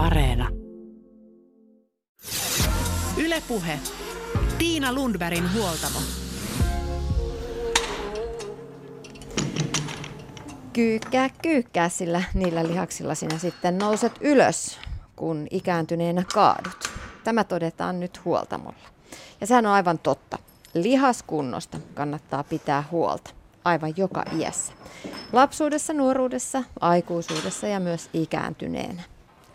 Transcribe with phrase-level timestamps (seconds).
[0.00, 0.48] Areena.
[3.16, 3.78] Ylepuhe.
[4.58, 5.98] Tiina Lundbergin huoltamo.
[10.72, 14.78] Kyykkää, kyykkää, sillä niillä lihaksilla sinä sitten nouset ylös,
[15.16, 16.90] kun ikääntyneenä kaadut.
[17.24, 18.88] Tämä todetaan nyt huoltamolla.
[19.40, 20.38] Ja sehän on aivan totta.
[20.74, 23.30] Lihaskunnosta kannattaa pitää huolta
[23.64, 24.72] aivan joka iässä.
[25.32, 29.02] Lapsuudessa, nuoruudessa, aikuisuudessa ja myös ikääntyneenä.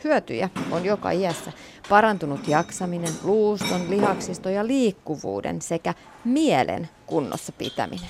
[0.05, 1.51] Hyötyjä on joka iässä
[1.89, 5.93] parantunut jaksaminen, luuston, lihaksisto ja liikkuvuuden sekä
[6.25, 8.09] mielen kunnossa pitäminen.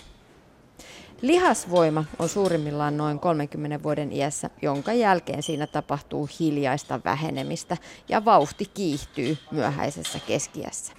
[1.22, 7.78] Lihasvoima on suurimmillaan noin 30 vuoden iässä, jonka jälkeen siinä tapahtuu hiljaista vähenemistä
[8.10, 10.94] ja vauhti kiihtyy myöhäisessä keskiässä.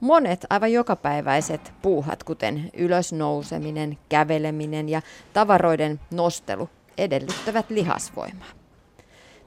[0.00, 6.68] Monet aivan jokapäiväiset puuhat, kuten ylösnouseminen, käveleminen ja tavaroiden nostelu,
[6.98, 8.63] edellyttävät lihasvoimaa.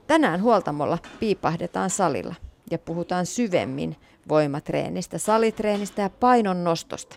[0.08, 2.34] Tänään huoltamolla piipahdetaan salilla
[2.70, 3.96] ja puhutaan syvemmin
[4.28, 7.16] voimatreenistä, salitreenistä ja painon nostosta.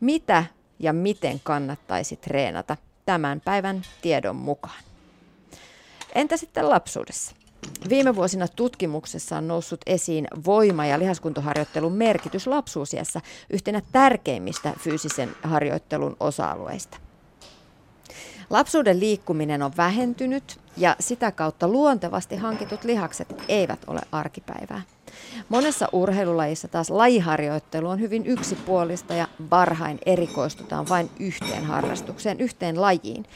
[0.00, 0.44] Mitä
[0.78, 4.82] ja miten kannattaisi treenata tämän päivän tiedon mukaan?
[6.14, 7.34] Entä sitten lapsuudessa?
[7.88, 16.16] Viime vuosina tutkimuksessa on noussut esiin voima- ja lihaskuntoharjoittelun merkitys lapsuusiassa yhtenä tärkeimmistä fyysisen harjoittelun
[16.20, 17.03] osa-alueista.
[18.54, 24.82] Lapsuuden liikkuminen on vähentynyt ja sitä kautta luontevasti hankitut lihakset eivät ole arkipäivää.
[25.48, 33.26] Monessa urheilulajissa taas lajiharjoittelu on hyvin yksipuolista ja varhain erikoistutaan vain yhteen harrastukseen, yhteen lajiin.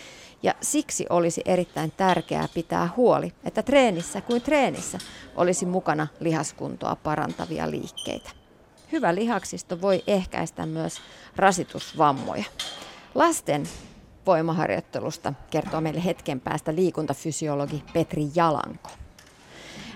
[0.43, 4.99] Ja siksi olisi erittäin tärkeää pitää huoli, että treenissä kuin treenissä
[5.37, 8.31] olisi mukana lihaskuntoa parantavia liikkeitä.
[8.93, 11.01] Hyvä lihaksisto voi ehkäistä myös
[11.37, 12.45] rasitusvammoja.
[13.15, 13.69] Lasten
[14.29, 18.91] voimaharjoittelusta kertoo meille hetken päästä liikuntafysiologi Petri Jalanko.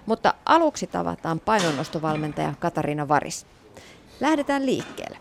[0.07, 3.47] Mutta aluksi tavataan painonnostovalmentaja Katariina Varis.
[4.21, 5.19] Lähdetään liikkeelle.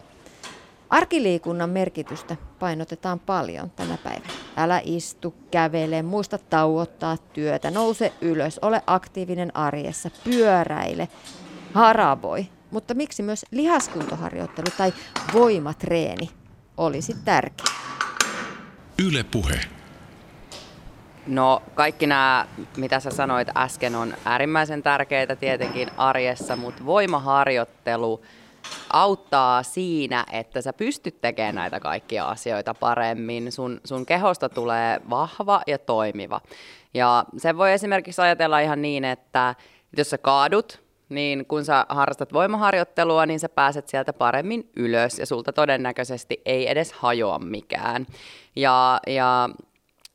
[0.90, 4.34] Arkiliikunnan merkitystä painotetaan paljon tänä päivänä.
[4.58, 11.08] Älä istu, kävele, muista tauottaa työtä, nouse ylös, ole aktiivinen arjessa, pyöräile,
[11.74, 12.48] haravoi.
[12.72, 14.94] Mutta miksi myös lihaskuntoharjoittelu tai
[15.34, 16.30] voimatreeni
[16.78, 17.81] olisi tärkeä?
[19.08, 19.60] Yle Puhe.
[21.28, 22.48] No kaikki nämä,
[22.78, 28.22] mitä sä sanoit äsken, on äärimmäisen tärkeitä tietenkin arjessa, mutta voimaharjoittelu
[28.94, 33.52] auttaa siinä, että sä pystyt tekemään näitä kaikkia asioita paremmin.
[33.52, 36.42] Sun, sun kehosta tulee vahva ja toimiva.
[36.94, 39.56] Ja se voi esimerkiksi ajatella ihan niin, että
[39.98, 40.81] jos sä kaadut,
[41.12, 46.70] niin kun sä harrastat voimaharjoittelua, niin sä pääset sieltä paremmin ylös ja sulta todennäköisesti ei
[46.70, 48.06] edes hajoa mikään.
[48.56, 49.50] Ja, ja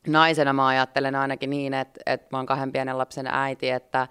[0.07, 4.07] naisena mä ajattelen ainakin niin, että, että mä oon kahden pienen lapsen äiti, että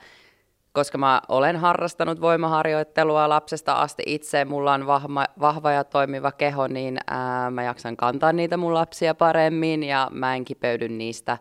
[0.72, 6.66] koska mä olen harrastanut voimaharjoittelua lapsesta asti itse, mulla on vahva, vahva ja toimiva keho,
[6.66, 11.38] niin ää, mä jaksan kantaa niitä mun lapsia paremmin ja mä en kipeydy niistä,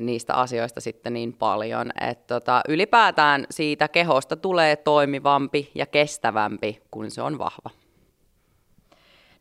[0.00, 1.90] niistä asioista sitten niin paljon.
[2.00, 7.70] Et tota, ylipäätään siitä kehosta tulee toimivampi ja kestävämpi, kun se on vahva.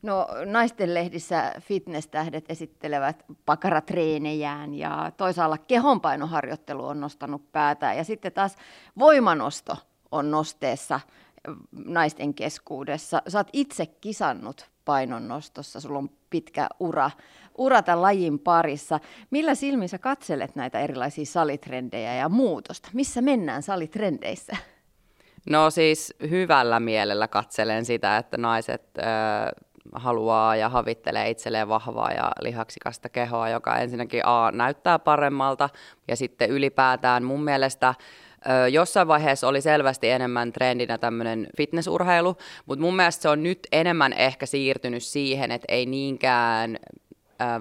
[0.02, 8.56] No naisten lehdissä fitness-tähdet esittelevät pakaratreenejään ja toisaalla kehonpainoharjoittelu on nostanut päätä ja sitten taas
[9.00, 9.78] voimanosto
[10.12, 11.00] on nosteessa
[11.86, 13.22] naisten keskuudessa.
[13.28, 17.12] Sä oot itse kisannut painonnostossa, sulla on pitkä ura,
[17.58, 19.00] ura tämän lajin parissa.
[19.30, 22.90] Millä silmin sä katselet näitä erilaisia salitrendejä ja muutosta?
[22.94, 24.58] Missä mennään salitrendeissä?
[25.50, 28.84] No siis hyvällä mielellä katselen sitä, että naiset...
[28.98, 29.04] Öö
[29.96, 35.70] haluaa ja havittelee itselleen vahvaa ja lihaksikasta kehoa, joka ensinnäkin A, näyttää paremmalta
[36.08, 37.96] ja sitten ylipäätään mun mielestä
[38.72, 44.14] jossain vaiheessa oli selvästi enemmän trendinä tämmöinen fitnessurheilu, mutta mun mielestä se on nyt enemmän
[44.14, 46.78] ehkä siirtynyt siihen, että ei niinkään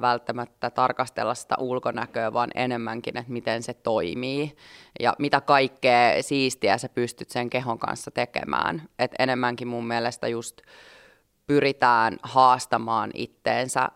[0.01, 4.57] välttämättä tarkastella sitä ulkonäköä, vaan enemmänkin, että miten se toimii
[5.01, 8.83] ja mitä kaikkea siistiä sä pystyt sen kehon kanssa tekemään.
[8.99, 10.61] Et enemmänkin mun mielestä just
[11.47, 13.89] pyritään haastamaan itteensä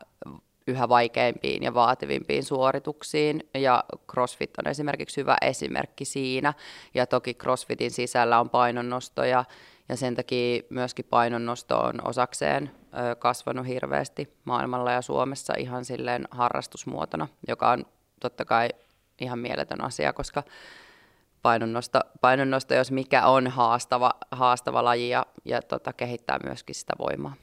[0.66, 6.54] yhä vaikeimpiin ja vaativimpiin suorituksiin, ja CrossFit on esimerkiksi hyvä esimerkki siinä,
[6.94, 9.44] ja toki CrossFitin sisällä on painonnostoja,
[9.88, 12.70] ja sen takia myöskin painonnosto on osakseen
[13.18, 17.86] kasvanut hirveästi maailmalla ja Suomessa ihan silleen harrastusmuotona, joka on
[18.20, 18.68] totta kai
[19.20, 20.42] ihan mieletön asia, koska
[21.42, 27.34] painonnosto, painonnosto jos mikä on haastava, haastava laji ja, ja tota, kehittää myöskin sitä voimaa.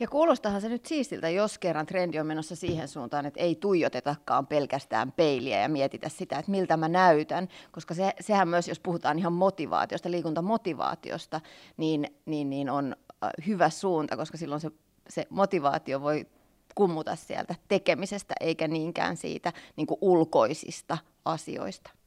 [0.00, 4.46] Ja kuulostahan se nyt siistiltä, jos kerran trendi on menossa siihen suuntaan, että ei tuijotetakaan
[4.46, 9.18] pelkästään peiliä ja mietitä sitä, että miltä mä näytän, koska se, sehän myös, jos puhutaan
[9.18, 11.40] ihan motivaatiosta, liikuntamotivaatiosta,
[11.76, 14.70] niin, niin, niin on äh, hyvä suunta, koska silloin se,
[15.08, 16.26] se motivaatio voi
[16.74, 21.97] kummuta sieltä tekemisestä eikä niinkään siitä niin ulkoisista asioista.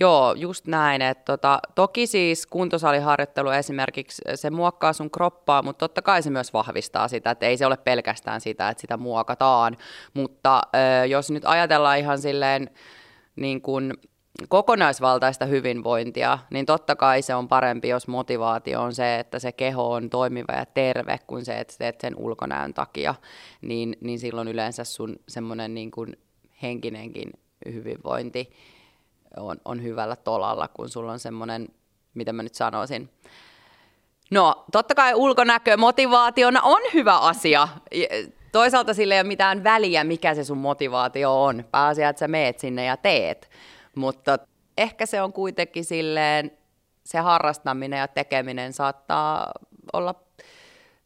[0.00, 1.02] Joo, just näin.
[1.02, 6.52] Että tota, toki siis kuntosaliharjoittelu esimerkiksi, se muokkaa sun kroppaa, mutta totta kai se myös
[6.52, 9.76] vahvistaa sitä, että ei se ole pelkästään sitä, että sitä muokataan.
[10.14, 12.70] Mutta äh, jos nyt ajatellaan ihan silleen
[13.36, 13.92] niin kuin
[14.48, 19.92] kokonaisvaltaista hyvinvointia, niin totta kai se on parempi, jos motivaatio on se, että se keho
[19.92, 23.14] on toimiva ja terve, kuin se, että teet sen ulkonäön takia,
[23.62, 25.90] niin, niin silloin yleensä sun semmoinen niin
[26.62, 27.30] henkinenkin
[27.72, 28.50] hyvinvointi
[29.36, 31.68] on, on hyvällä tolalla, kun sulla on semmoinen,
[32.14, 33.10] mitä mä nyt sanoisin,
[34.30, 37.68] No, totta kai ulkonäkö motivaationa on hyvä asia.
[38.52, 41.64] Toisaalta sille ei ole mitään väliä, mikä se sun motivaatio on.
[41.70, 43.50] Pääasia, että sä meet sinne ja teet.
[43.94, 44.38] Mutta
[44.78, 46.50] ehkä se on kuitenkin silleen,
[47.04, 49.52] se harrastaminen ja tekeminen saattaa
[49.92, 50.14] olla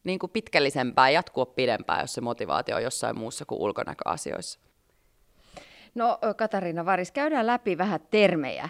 [0.05, 4.61] niin kuin pitkällisempää, jatkua pidempään, jos se motivaatio on jossain muussa kuin ulkonäköasioissa.
[5.95, 8.69] No Katariina Varis, käydään läpi vähän termejä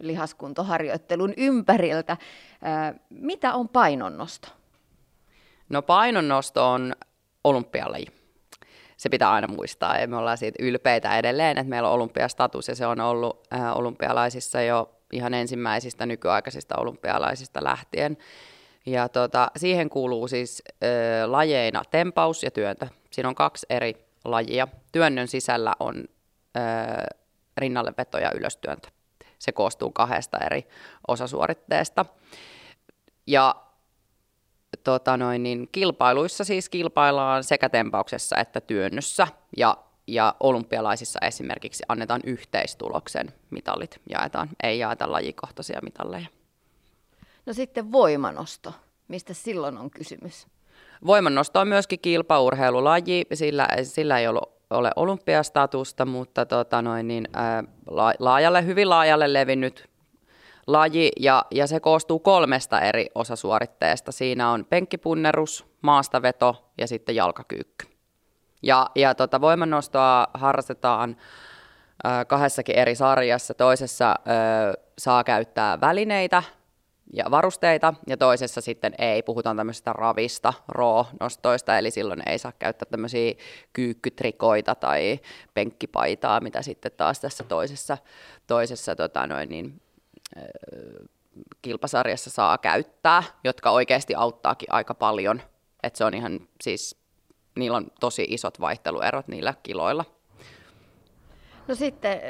[0.00, 2.16] lihaskuntoharjoittelun ympäriltä.
[3.10, 4.48] Mitä on painonnosto?
[5.68, 6.96] No painonnosto on
[7.44, 8.06] olympialaji.
[8.96, 12.74] Se pitää aina muistaa ja me ollaan siitä ylpeitä edelleen, että meillä on olympiastatus ja
[12.74, 18.16] se on ollut olympialaisissa jo ihan ensimmäisistä nykyaikaisista olympialaisista lähtien.
[18.86, 20.86] Ja tota, siihen kuuluu siis ö,
[21.26, 22.86] lajeina tempaus ja työntö.
[23.10, 23.94] Siinä on kaksi eri
[24.24, 24.68] lajia.
[24.92, 26.04] Työnnön sisällä on
[27.56, 28.88] rinnalle veto ja ylöstyöntö.
[29.38, 30.68] Se koostuu kahdesta eri
[31.08, 32.04] osasuoritteesta.
[33.26, 33.54] Ja
[34.84, 39.76] tota noin, niin kilpailuissa siis kilpaillaan sekä tempauksessa että työnnössä ja,
[40.06, 46.26] ja olympialaisissa esimerkiksi annetaan yhteistuloksen mitalit jaetaan, ei jaeta lajikohtaisia mitalleja.
[47.46, 48.74] No sitten voimanosto,
[49.08, 50.46] mistä silloin on kysymys?
[51.06, 57.64] Voimannosto on myöskin kilpaurheilulaji, sillä, sillä ei ollut ole olympiastatusta, mutta tota noin, niin, ää,
[58.18, 59.90] laajalle, hyvin laajalle levinnyt
[60.66, 64.12] laji ja, ja se koostuu kolmesta eri osasuoritteesta.
[64.12, 67.86] Siinä on penkkipunnerus, maastaveto ja sitten jalkakyykky.
[68.62, 71.16] Ja, ja tota, voimannostoa harrastetaan
[72.04, 73.54] ää, kahdessakin eri sarjassa.
[73.54, 74.14] Toisessa ää,
[74.98, 76.42] saa käyttää välineitä,
[77.12, 82.88] ja varusteita, ja toisessa sitten ei, puhutaan tämmöisestä ravista, roo-nostoista, eli silloin ei saa käyttää
[82.90, 83.34] tämmöisiä
[83.72, 85.20] kyykkytrikoita tai
[85.54, 87.98] penkkipaitaa, mitä sitten taas tässä toisessa,
[88.46, 89.80] toisessa tota noin, niin,
[91.62, 95.42] kilpasarjassa saa käyttää, jotka oikeasti auttaakin aika paljon,
[95.82, 96.96] että se on ihan siis,
[97.56, 100.04] niillä on tosi isot vaihteluerot niillä kiloilla.
[101.68, 102.20] No sitten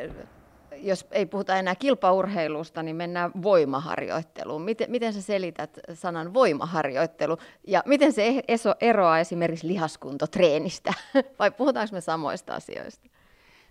[0.81, 4.63] jos ei puhuta enää kilpaurheilusta, niin mennään voimaharjoitteluun.
[4.63, 8.43] Miten, miten sä selität sanan voimaharjoittelu ja miten se
[8.81, 10.95] eroaa esimerkiksi lihaskuntotreenistä?
[11.39, 13.09] Vai puhutaanko me samoista asioista?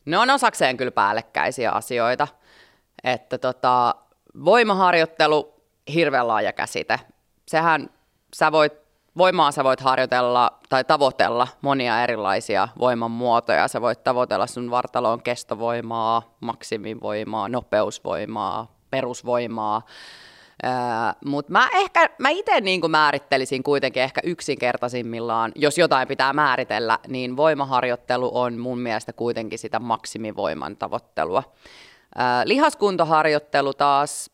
[0.06, 2.28] Ne on osakseen kyllä päällekkäisiä asioita.
[3.04, 3.96] Että tota,
[4.46, 5.54] voimaharjoittelu,
[5.94, 7.00] hirveän laaja käsite.
[7.48, 7.90] Sehän
[8.36, 8.85] sä voit
[9.18, 13.68] voimaa sä voit harjoitella tai tavoitella monia erilaisia voiman muotoja.
[13.68, 19.82] Sä voit tavoitella sun vartaloon kestovoimaa, maksimivoimaa, nopeusvoimaa, perusvoimaa.
[21.26, 27.38] Mutta mä ehkä, mä itse niin määrittelisin kuitenkin ehkä yksinkertaisimmillaan, jos jotain pitää määritellä, niin
[27.38, 31.44] voimaharjoittelu on mun mielestä kuitenkin sitä maksimivoiman tavoittelua.
[32.16, 34.32] Ää, lihaskuntoharjoittelu taas,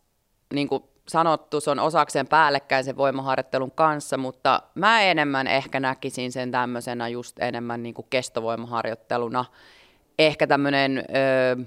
[0.54, 6.32] niin kuin sanottu, se on osakseen päällekkäin sen voimaharjoittelun kanssa, mutta mä enemmän ehkä näkisin
[6.32, 9.46] sen tämmöisenä just enemmän niin kuin kestovoimaharjoitteluna.
[10.20, 11.04] Ehkä tämmöinen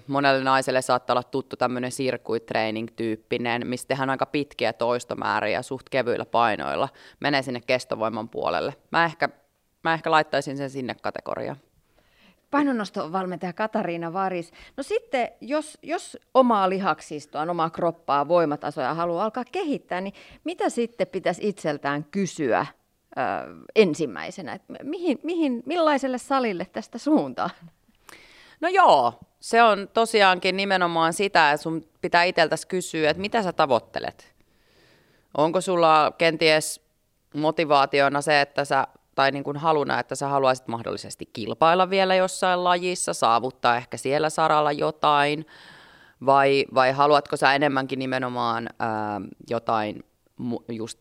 [0.07, 6.25] monelle naiselle saattaa olla tuttu tämmöinen circuit training-tyyppinen, missä tehdään aika pitkiä toistomääriä suht kevyillä
[6.25, 6.89] painoilla.
[7.21, 8.75] Menee sinne kestovoiman puolelle.
[8.93, 9.29] Mä ehkä,
[9.85, 11.57] mä ehkä laittaisin sen sinne kategoriaan
[12.55, 14.53] painonnostovalmentaja Katariina Varis.
[14.77, 21.07] No sitten, jos, jos omaa lihaksistoa, omaa kroppaa, voimatasoja haluaa alkaa kehittää, niin mitä sitten
[21.07, 23.21] pitäisi itseltään kysyä ö,
[23.75, 24.53] ensimmäisenä?
[24.53, 27.51] Et mihin, mihin, millaiselle salille tästä suuntaan?
[28.61, 33.53] No joo, se on tosiaankin nimenomaan sitä, että sun pitää itseltäsi kysyä, että mitä sä
[33.53, 34.35] tavoittelet.
[35.37, 36.81] Onko sulla kenties
[37.35, 42.65] motivaationa se, että sä tai niin kuin haluna, että sä haluaisit mahdollisesti kilpailla vielä jossain
[42.65, 45.47] lajissa, saavuttaa ehkä siellä saralla jotain,
[46.27, 50.05] vai, vai haluatko sä enemmänkin nimenomaan ää, jotain
[50.69, 50.99] just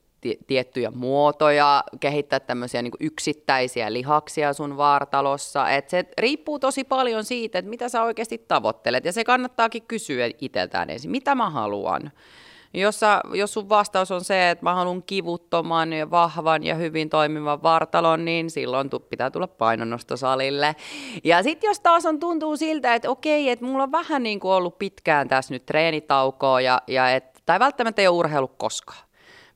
[0.48, 5.70] tiettyjä muotoja, kehittää tämmöisiä niin yksittäisiä lihaksia sun vartalossa.
[5.70, 9.06] Et se riippuu tosi paljon siitä, että mitä sä oikeasti tavoittelet.
[9.06, 12.12] Ja se kannattaakin kysyä itseltään ensin, mitä mä haluan.
[12.74, 17.10] Jos, sä, jos sun vastaus on se, että mä haluan kivuttoman ja vahvan ja hyvin
[17.10, 20.76] toimivan vartalon, niin silloin tu, pitää tulla painonnostosalille.
[21.24, 24.52] Ja sitten jos taas on tuntuu siltä, että okei, että mulla on vähän niin kuin
[24.52, 29.08] ollut pitkään tässä nyt treenitaukoa ja, ja et, tai välttämättä ei ole urheilu koskaan,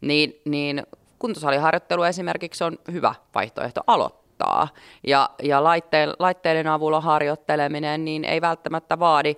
[0.02, 0.84] niin, niin
[1.20, 4.68] kuntosaliharjoittelu esimerkiksi on hyvä vaihtoehto aloittaa.
[5.08, 9.36] Ja, ja laitteen, laitteiden avulla harjoitteleminen niin ei välttämättä vaadi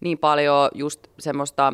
[0.00, 1.72] niin paljon just semmoista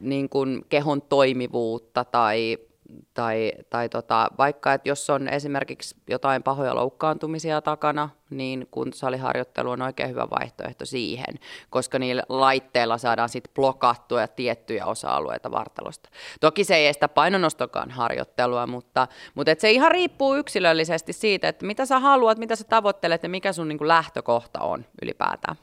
[0.00, 2.58] niin kuin kehon toimivuutta tai,
[3.14, 9.82] tai, tai tota, vaikka, että jos on esimerkiksi jotain pahoja loukkaantumisia takana, niin kuntosaliharjoittelu on
[9.82, 11.34] oikein hyvä vaihtoehto siihen,
[11.70, 16.08] koska niillä laitteilla saadaan sitten blokattua tiettyjä osa-alueita vartalosta.
[16.40, 21.66] Toki se ei estä painonostokaan harjoittelua, mutta, mutta et se ihan riippuu yksilöllisesti siitä, että
[21.66, 25.56] mitä sä haluat, mitä sä tavoittelet ja mikä sun niin lähtökohta on ylipäätään.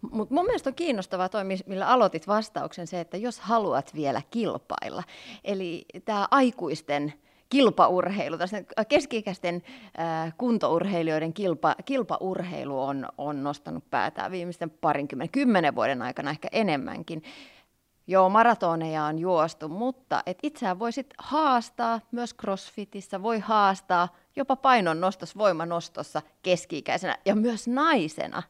[0.00, 5.02] Mutta mun mielestä on kiinnostavaa toi, millä aloitit vastauksen se, että jos haluat vielä kilpailla.
[5.44, 7.12] Eli tämä aikuisten
[7.48, 8.36] kilpaurheilu,
[8.88, 9.62] keski-ikäisten
[9.98, 17.22] äh, kuntourheilijoiden kilpa, kilpaurheilu on, on nostanut päätään viimeisten parinkymmenen, kymmenen vuoden aikana ehkä enemmänkin.
[18.06, 25.38] Joo, maratoneja on juostu, mutta et itseään voisit haastaa myös crossfitissä, voi haastaa jopa painonnostossa,
[25.38, 28.42] voimanostossa keski-ikäisenä ja myös naisena.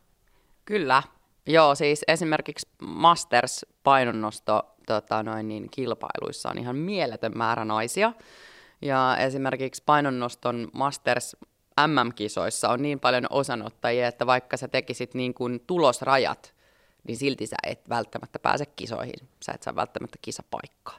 [0.64, 1.02] Kyllä,
[1.46, 8.12] Joo, siis esimerkiksi Masters painonnosto tota noin, niin, kilpailuissa on ihan mieletön määrä naisia.
[8.82, 11.36] Ja esimerkiksi painonnoston Masters
[11.86, 16.54] MM-kisoissa on niin paljon osanottajia, että vaikka sä tekisit niin kuin tulosrajat,
[17.08, 19.28] niin silti sä et välttämättä pääse kisoihin.
[19.44, 20.98] Sä et saa välttämättä kisapaikkaa.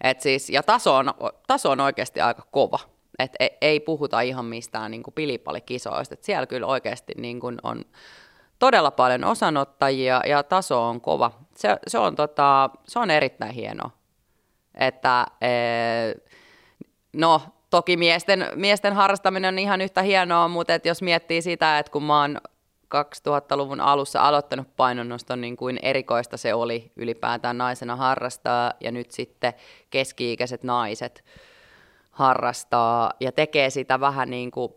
[0.00, 1.14] Et siis, ja taso on,
[1.46, 2.78] taso on oikeasti aika kova.
[3.18, 6.14] Et ei, ei puhuta ihan mistään niin kuin pilipalikisoista.
[6.14, 7.84] Et siellä kyllä oikeasti niin kuin on
[8.62, 11.30] todella paljon osanottajia ja taso on kova.
[11.56, 13.90] Se, se, on, tota, se on erittäin hienoa.
[14.74, 15.50] Että, e,
[17.12, 21.92] no, toki miesten, miesten harrastaminen on ihan yhtä hienoa, mutta et jos miettii sitä, että
[21.92, 22.40] kun mä oon
[22.94, 29.54] 2000-luvun alussa aloittanut painonnoston, niin kuin erikoista se oli ylipäätään naisena harrastaa, ja nyt sitten
[29.90, 31.24] keski-ikäiset naiset
[32.10, 34.72] harrastaa ja tekee sitä vähän niin kuin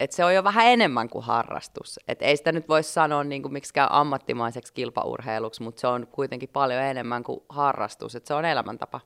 [0.00, 2.00] että se on jo vähän enemmän kuin harrastus.
[2.08, 6.48] Et ei sitä nyt voi sanoa niin kuin miksikään ammattimaiseksi kilpaurheiluksi, mutta se on kuitenkin
[6.48, 9.00] paljon enemmän kuin harrastus, että se on elämäntapa.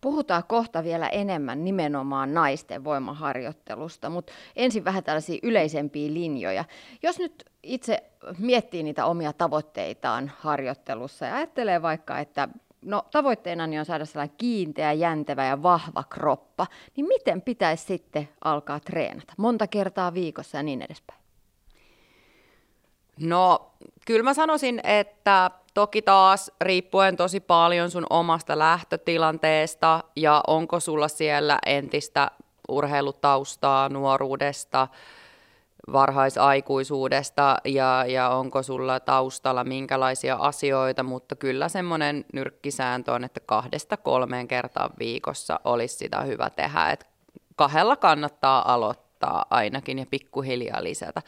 [0.00, 6.64] Puhutaan kohta vielä enemmän nimenomaan naisten voimaharjoittelusta, mutta ensin vähän tällaisia yleisempiä linjoja.
[7.02, 8.02] Jos nyt itse
[8.38, 12.48] miettii niitä omia tavoitteitaan harjoittelussa ja ajattelee vaikka, että
[12.86, 16.66] no tavoitteenani on saada sellainen kiinteä, jäntevä ja vahva kroppa,
[16.96, 19.32] niin miten pitäisi sitten alkaa treenata?
[19.36, 21.20] Monta kertaa viikossa ja niin edespäin.
[23.20, 23.70] No,
[24.06, 31.08] kyllä mä sanoisin, että toki taas riippuen tosi paljon sun omasta lähtötilanteesta ja onko sulla
[31.08, 32.30] siellä entistä
[32.68, 34.88] urheilutaustaa nuoruudesta,
[35.92, 43.96] varhaisaikuisuudesta ja, ja onko sulla taustalla minkälaisia asioita, mutta kyllä semmoinen nyrkkisääntö on, että kahdesta
[43.96, 47.06] kolmeen kertaan viikossa olisi sitä hyvä tehdä, että
[47.56, 51.22] kahdella kannattaa aloittaa ainakin ja pikkuhiljaa lisätä.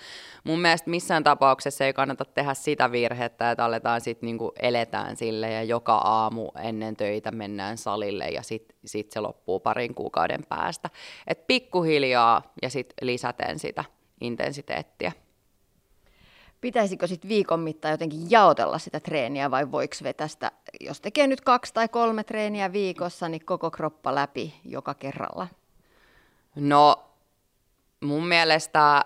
[0.45, 5.53] Mun mielestä missään tapauksessa ei kannata tehdä sitä virhettä, että aletaan sitten niinku eletään sille
[5.53, 10.91] ja joka aamu ennen töitä mennään salille ja sitten sit se loppuu parin kuukauden päästä.
[11.27, 13.85] Et pikkuhiljaa ja sitten lisäten sitä
[14.21, 15.13] intensiteettiä.
[16.61, 21.75] Pitäisikö sitten viikon mittaan jotenkin jaotella sitä treeniä vai voiko vetästä, jos tekee nyt kaksi
[21.75, 25.49] tai kolme treeniä viikossa, niin koko kroppa läpi joka kerralla?
[26.57, 27.05] No
[28.01, 29.05] mun mielestä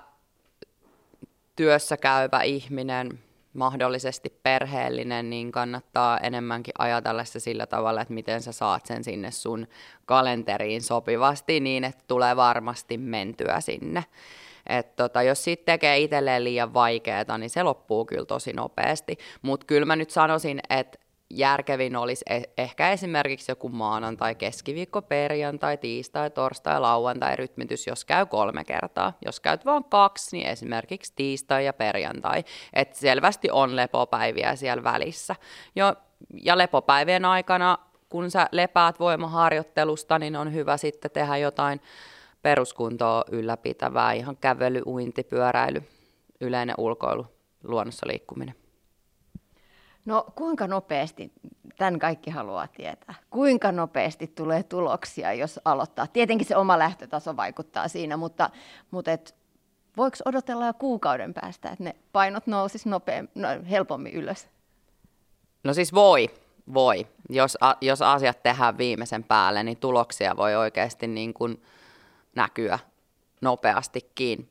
[1.57, 3.19] työssä käyvä ihminen,
[3.55, 9.31] mahdollisesti perheellinen, niin kannattaa enemmänkin ajatella se sillä tavalla, että miten sä saat sen sinne
[9.31, 9.67] sun
[10.07, 14.05] kalenteriin sopivasti niin, että tulee varmasti mentyä sinne.
[14.67, 19.19] Et tota, jos sitten tekee itselleen liian vaikeaa, niin se loppuu kyllä tosi nopeasti.
[19.43, 20.99] Mutta kyllä mä nyt sanoisin, että
[21.33, 28.27] järkevin olisi e- ehkä esimerkiksi joku maanantai, keskiviikko, perjantai, tiistai, torstai, lauantai rytmitys, jos käy
[28.27, 29.13] kolme kertaa.
[29.25, 32.45] Jos käyt vain kaksi, niin esimerkiksi tiistai ja perjantai.
[32.73, 35.37] Et selvästi on lepopäiviä siellä välissä.
[35.77, 35.95] Jo,
[36.43, 37.79] ja lepopäivien aikana,
[38.09, 41.81] kun sä lepäät voimaharjoittelusta, niin on hyvä sitten tehdä jotain
[42.43, 45.83] peruskuntoa ylläpitävää, ihan kävely, uinti, pyöräily,
[46.41, 47.27] yleinen ulkoilu,
[47.65, 48.55] luonnossa liikkuminen.
[50.07, 51.33] No kuinka nopeasti
[51.79, 53.15] Tämän kaikki haluaa tietää.
[53.31, 56.07] Kuinka nopeasti tulee tuloksia, jos aloittaa?
[56.07, 58.51] Tietenkin se oma lähtötaso vaikuttaa siinä, mutta,
[58.91, 59.35] mutta et,
[59.97, 64.49] voiko odotella jo kuukauden päästä, että ne painot nousisi nopeammin, no, helpommin ylös?
[65.65, 66.31] No siis voi,
[66.75, 67.07] voi.
[67.29, 71.63] Jos, a, jos asiat tehdään viimeisen päälle, niin tuloksia voi oikeasti niin kuin
[72.37, 72.79] näkyä
[73.41, 74.49] nopeastikin.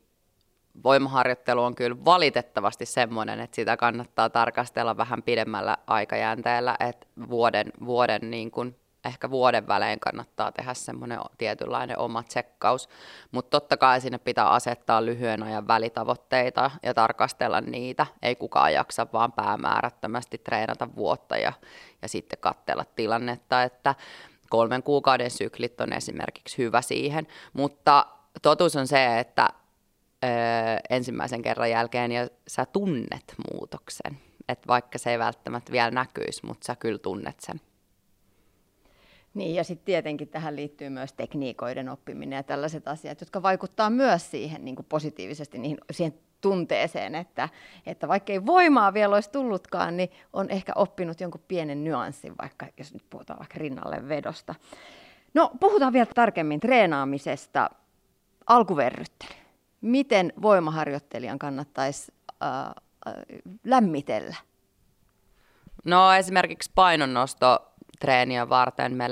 [0.84, 8.30] Voimaharjoittelu on kyllä valitettavasti semmoinen, että sitä kannattaa tarkastella vähän pidemmällä aikajänteellä, että vuoden, vuoden
[8.30, 12.88] niin kuin ehkä vuoden välein kannattaa tehdä semmoinen tietynlainen oma tsekkaus,
[13.30, 18.06] mutta totta kai sinne pitää asettaa lyhyen ajan välitavoitteita ja tarkastella niitä.
[18.22, 21.52] Ei kukaan jaksa vaan päämäärättömästi treenata vuotta ja,
[22.02, 23.94] ja sitten katsella tilannetta, että
[24.52, 28.06] kolmen kuukauden syklit on esimerkiksi hyvä siihen, mutta
[28.42, 29.48] totuus on se, että
[30.24, 30.26] ö,
[30.90, 34.18] ensimmäisen kerran jälkeen ja sä tunnet muutoksen,
[34.48, 37.60] että vaikka se ei välttämättä vielä näkyisi, mutta sä kyllä tunnet sen.
[39.34, 44.30] Niin, ja sitten tietenkin tähän liittyy myös tekniikoiden oppiminen ja tällaiset asiat, jotka vaikuttaa myös
[44.30, 47.48] siihen niin kuin positiivisesti niihin, siihen tunteeseen, että,
[47.86, 52.66] että vaikka ei voimaa vielä olisi tullutkaan, niin on ehkä oppinut jonkun pienen nyanssin, vaikka
[52.78, 54.54] jos nyt puhutaan vaikka rinnalle vedosta.
[55.34, 57.70] No, puhutaan vielä tarkemmin treenaamisesta.
[58.46, 59.30] Alkuverryttely.
[59.80, 63.14] Miten voimaharjoittelijan kannattaisi äh, äh,
[63.64, 64.36] lämmitellä?
[65.84, 69.10] No esimerkiksi painonnosto treeniä varten me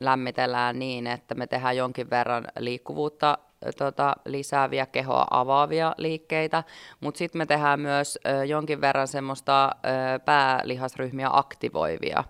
[0.00, 3.38] lämmitellään niin, että me tehdään jonkin verran liikkuvuutta
[3.72, 6.64] tota, lisääviä, kehoa avaavia liikkeitä,
[7.00, 12.24] mutta sitten me tehdään myös ö, jonkin verran semmoista ö, päälihasryhmiä aktivoivia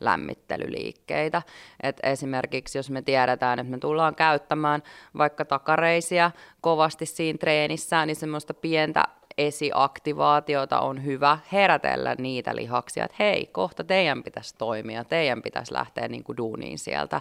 [0.00, 1.42] lämmittelyliikkeitä.
[1.82, 4.82] Et esimerkiksi jos me tiedetään, että me tullaan käyttämään
[5.18, 6.30] vaikka takareisiä
[6.60, 9.04] kovasti siinä treenissä, niin semmoista pientä
[9.38, 16.08] esiaktivaatiota on hyvä herätellä niitä lihaksia, että hei, kohta teidän pitäisi toimia, teidän pitäisi lähteä
[16.08, 17.20] niin kuin duuniin sieltä.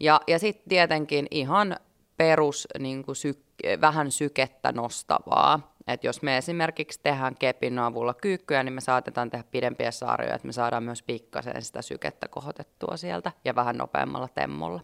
[0.00, 1.76] Ja, ja sitten tietenkin ihan
[2.16, 3.38] perus niin kuin syk,
[3.80, 5.72] vähän sykettä nostavaa.
[5.86, 10.46] Et jos me esimerkiksi tehdään kepin avulla kyykkyä, niin me saatetaan tehdä pidempiä sarjoja, että
[10.46, 14.80] me saadaan myös pikkasen sitä sykettä kohotettua sieltä ja vähän nopeammalla temmolla.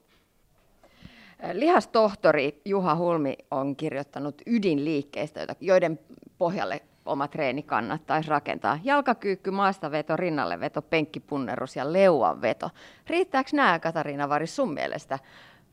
[1.52, 5.98] Lihastohtori Juha Hulmi on kirjoittanut ydinliikkeistä, joiden
[6.38, 8.78] pohjalle oma treeni kannattaisi rakentaa.
[8.84, 12.70] Jalkakyykky, maastaveto, rinnalleveto, penkkipunnerus ja leuanveto.
[13.06, 15.18] Riittääkö nämä, Katariina Varis, sun mielestä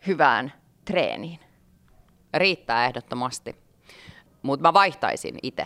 [0.08, 0.54] hyvään
[0.86, 1.40] treeniin?
[2.36, 3.56] Riittää ehdottomasti.
[4.42, 5.64] Mutta mä vaihtaisin itse.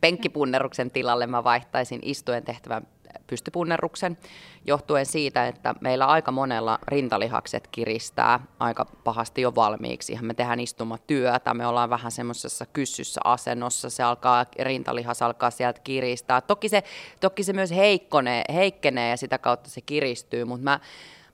[0.00, 2.86] Penkkipunneruksen tilalle mä vaihtaisin istuen tehtävän
[3.26, 4.18] pystypunnerruksen,
[4.66, 10.18] johtuen siitä, että meillä aika monella rintalihakset kiristää aika pahasti jo valmiiksi.
[10.20, 16.40] Me tehdään istumatyötä, me ollaan vähän semmoisessa kyssyssä asennossa, se alkaa, rintalihas alkaa sieltä kiristää.
[16.40, 16.82] Toki se,
[17.20, 20.80] toki se myös heikkonee, heikkenee ja sitä kautta se kiristyy, mutta mä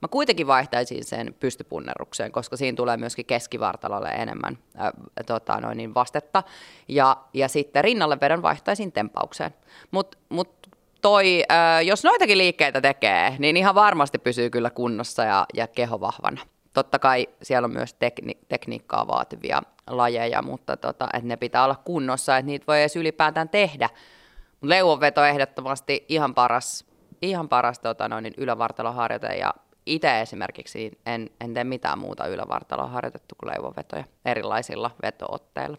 [0.06, 4.92] Mä kuitenkin vaihtaisin sen pystypunnerukseen, koska siinä tulee myöskin keskivartalolle enemmän äh,
[5.26, 6.42] tota, noin niin vastetta.
[6.88, 9.54] Ja, ja sitten rinnalle vedon vaihtaisin tempaukseen.
[9.90, 10.68] Mutta mut
[11.02, 16.00] toi, äh, jos noitakin liikkeitä tekee, niin ihan varmasti pysyy kyllä kunnossa ja, ja keho
[16.00, 16.40] vahvana.
[16.72, 21.76] Totta kai siellä on myös tekni- tekniikkaa vaativia lajeja, mutta tota, että ne pitää olla
[21.84, 23.90] kunnossa, että niitä voi edes ylipäätään tehdä.
[24.62, 26.84] Leuanveto ehdottomasti ihan paras,
[27.22, 29.54] ihan paras tota, noin, niin ylävartaloharjoite ja
[29.86, 35.76] itse esimerkiksi en, en tee mitään muuta ylävartaloa harjoitettu kuin leivonvetoja erilaisilla vetootteilla.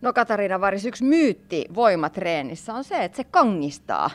[0.00, 4.10] No Katariina Varis, yksi myytti voimatreenissä on se, että se kangistaa.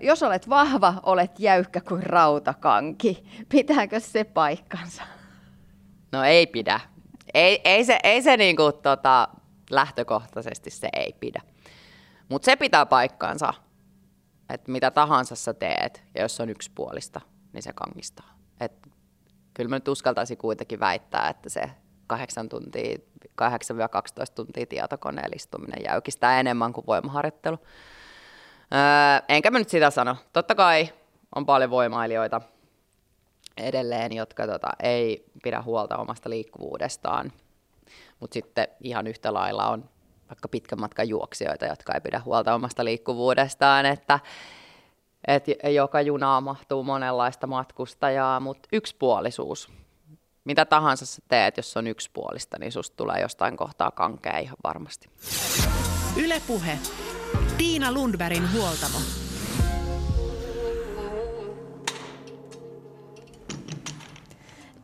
[0.00, 3.24] Jos olet vahva, olet jäykkä kuin rautakanki.
[3.48, 5.02] Pitääkö se paikkansa?
[6.12, 6.80] No ei pidä.
[7.34, 9.28] Ei, ei se, ei se niinku, tota,
[9.70, 11.42] lähtökohtaisesti se ei pidä.
[12.28, 13.54] Mutta se pitää paikkaansa,
[14.50, 17.20] että mitä tahansa sä teet, ja jos on yksipuolista,
[17.58, 18.34] niin se kangistaa.
[18.60, 18.72] Et
[19.54, 21.70] kyllä mä nyt uskaltaisin kuitenkin väittää, että se
[22.06, 22.98] 8 tuntia,
[23.42, 23.44] 8-12
[24.34, 27.58] tuntia tietokoneen istuminen jäykistää enemmän kuin voimaharjoittelu.
[28.74, 30.16] Öö, enkä mä nyt sitä sano.
[30.32, 30.88] Totta kai
[31.34, 32.40] on paljon voimailijoita
[33.56, 37.32] edelleen, jotka tota, ei pidä huolta omasta liikkuvuudestaan,
[38.20, 39.90] mutta sitten ihan yhtä lailla on
[40.28, 44.20] vaikka pitkän matkan juoksijoita, jotka ei pidä huolta omasta liikkuvuudestaan, että
[45.28, 49.68] että joka junaa mahtuu monenlaista matkustajaa, mutta yksipuolisuus.
[50.44, 55.08] Mitä tahansa sä teet, jos on yksipuolista, niin susta tulee jostain kohtaa kankea ihan varmasti.
[56.16, 56.78] Ylepuhe.
[57.58, 58.98] Tiina Lundbergin huoltamo.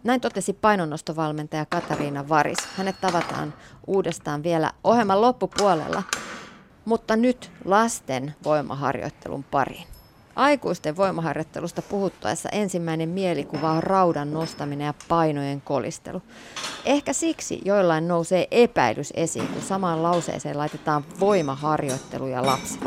[0.04, 2.59] Näin totesi painonnostovalmentaja Katariina Varis.
[2.76, 3.54] Hänet tavataan
[3.87, 6.02] uudestaan vielä ohjelman loppupuolella,
[6.85, 9.93] mutta nyt lasten voimaharjoittelun pariin.
[10.37, 16.23] Aikuisten voimaharjoittelusta puhuttaessa ensimmäinen mielikuva on raudan nostaminen ja painojen kolistelu.
[16.85, 22.81] Ehkä siksi joillain nousee epäilys esiin, kun samaan lauseeseen laitetaan voimaharjoittelu ja lapset.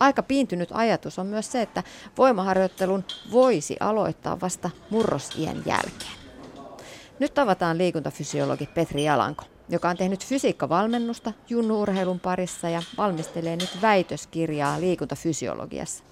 [0.00, 1.82] Aika piintynyt ajatus on myös se, että
[2.18, 6.16] voimaharjoittelun voisi aloittaa vasta murrosien jälkeen.
[7.18, 14.80] Nyt tavataan liikuntafysiologi Petri Jalanko, joka on tehnyt fysiikkavalmennusta junnuurheilun parissa ja valmistelee nyt väitöskirjaa
[14.80, 16.04] liikuntafysiologiassa.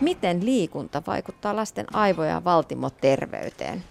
[0.00, 3.84] Miten liikunta vaikuttaa lasten aivo- ja valtimoterveyteen,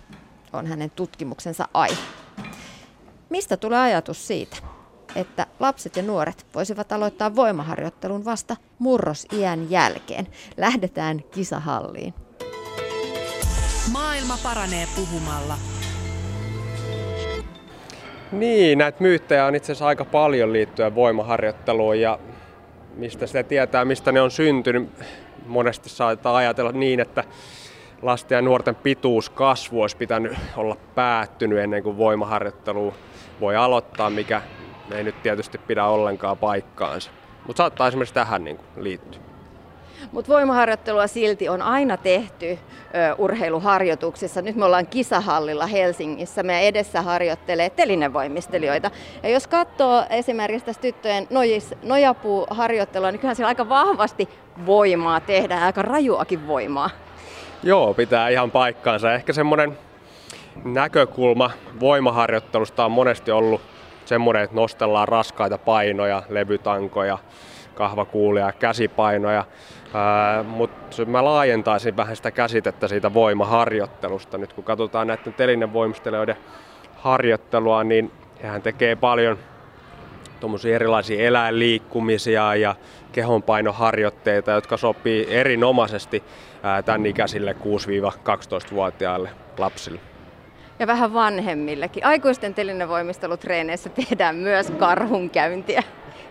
[0.53, 2.01] on hänen tutkimuksensa aihe.
[3.29, 4.57] Mistä tulee ajatus siitä,
[5.15, 10.27] että lapset ja nuoret voisivat aloittaa voimaharjoittelun vasta murrosiän jälkeen?
[10.57, 12.13] Lähdetään kisahalliin.
[13.91, 15.57] Maailma paranee puhumalla.
[18.31, 22.19] Niin, näitä myyttejä on itse asiassa aika paljon liittyen voimaharjoitteluun ja
[22.99, 24.89] mistä sitä tietää, mistä ne on syntynyt.
[25.45, 27.23] Monesti saattaa ajatella niin, että
[28.01, 32.93] lasten ja nuorten pituuskasvu olisi pitänyt olla päättynyt ennen kuin voimaharjoittelu
[33.41, 34.41] voi aloittaa, mikä
[34.91, 37.12] ei nyt tietysti pidä ollenkaan paikkaansa.
[37.47, 39.29] Mutta saattaa esimerkiksi tähän niin liittyä.
[40.12, 44.41] Mutta voimaharjoittelua silti on aina tehty ö, urheiluharjoituksissa.
[44.41, 46.43] Nyt me ollaan kisahallilla Helsingissä.
[46.43, 48.91] Me edessä harjoittelee telinevoimistelijoita.
[49.23, 54.29] Ja jos katsoo esimerkiksi tästä tyttöjen nojis, nojapuuharjoittelua, niin kyllähän siellä aika vahvasti
[54.65, 56.89] voimaa tehdään, aika rajuakin voimaa.
[57.63, 59.13] Joo, pitää ihan paikkaansa.
[59.13, 59.77] Ehkä semmoinen
[60.63, 63.62] näkökulma voimaharjoittelusta on monesti ollut
[64.05, 67.17] semmoinen, että nostellaan raskaita painoja, levytankoja,
[67.80, 69.46] kahvakuulia, käsipainoja.
[70.44, 74.38] Mutta mä laajentaisin vähän sitä käsitettä siitä voimaharjoittelusta.
[74.38, 76.36] Nyt kun katsotaan näiden telinevoimistelijoiden
[76.96, 78.12] harjoittelua, niin
[78.44, 79.38] hehän tekee paljon
[80.39, 82.76] tuommoisia erilaisia eläinliikkumisia ja
[83.12, 86.24] kehonpainoharjoitteita, jotka sopii erinomaisesti
[86.86, 90.00] tämän ikäisille 6-12-vuotiaille lapsille.
[90.80, 92.06] Ja vähän vanhemmillekin.
[92.06, 95.84] Aikuisten telinevoimistelutreeneissä tehdään myös karhunkäyntiä.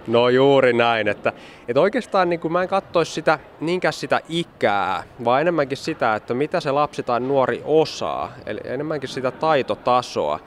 [0.06, 1.32] No juuri näin, että,
[1.68, 6.34] että oikeastaan niin kuin mä en katsoisi sitä, niinkään sitä ikää, vaan enemmänkin sitä, että
[6.34, 10.40] mitä se lapsi tai nuori osaa, eli enemmänkin sitä taitotasoa.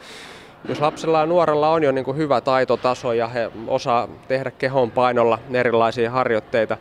[0.69, 4.91] Jos lapsella ja nuorella on jo niin kuin hyvä taitotaso ja he osaa tehdä kehon
[4.91, 6.77] painolla erilaisia harjoitteita,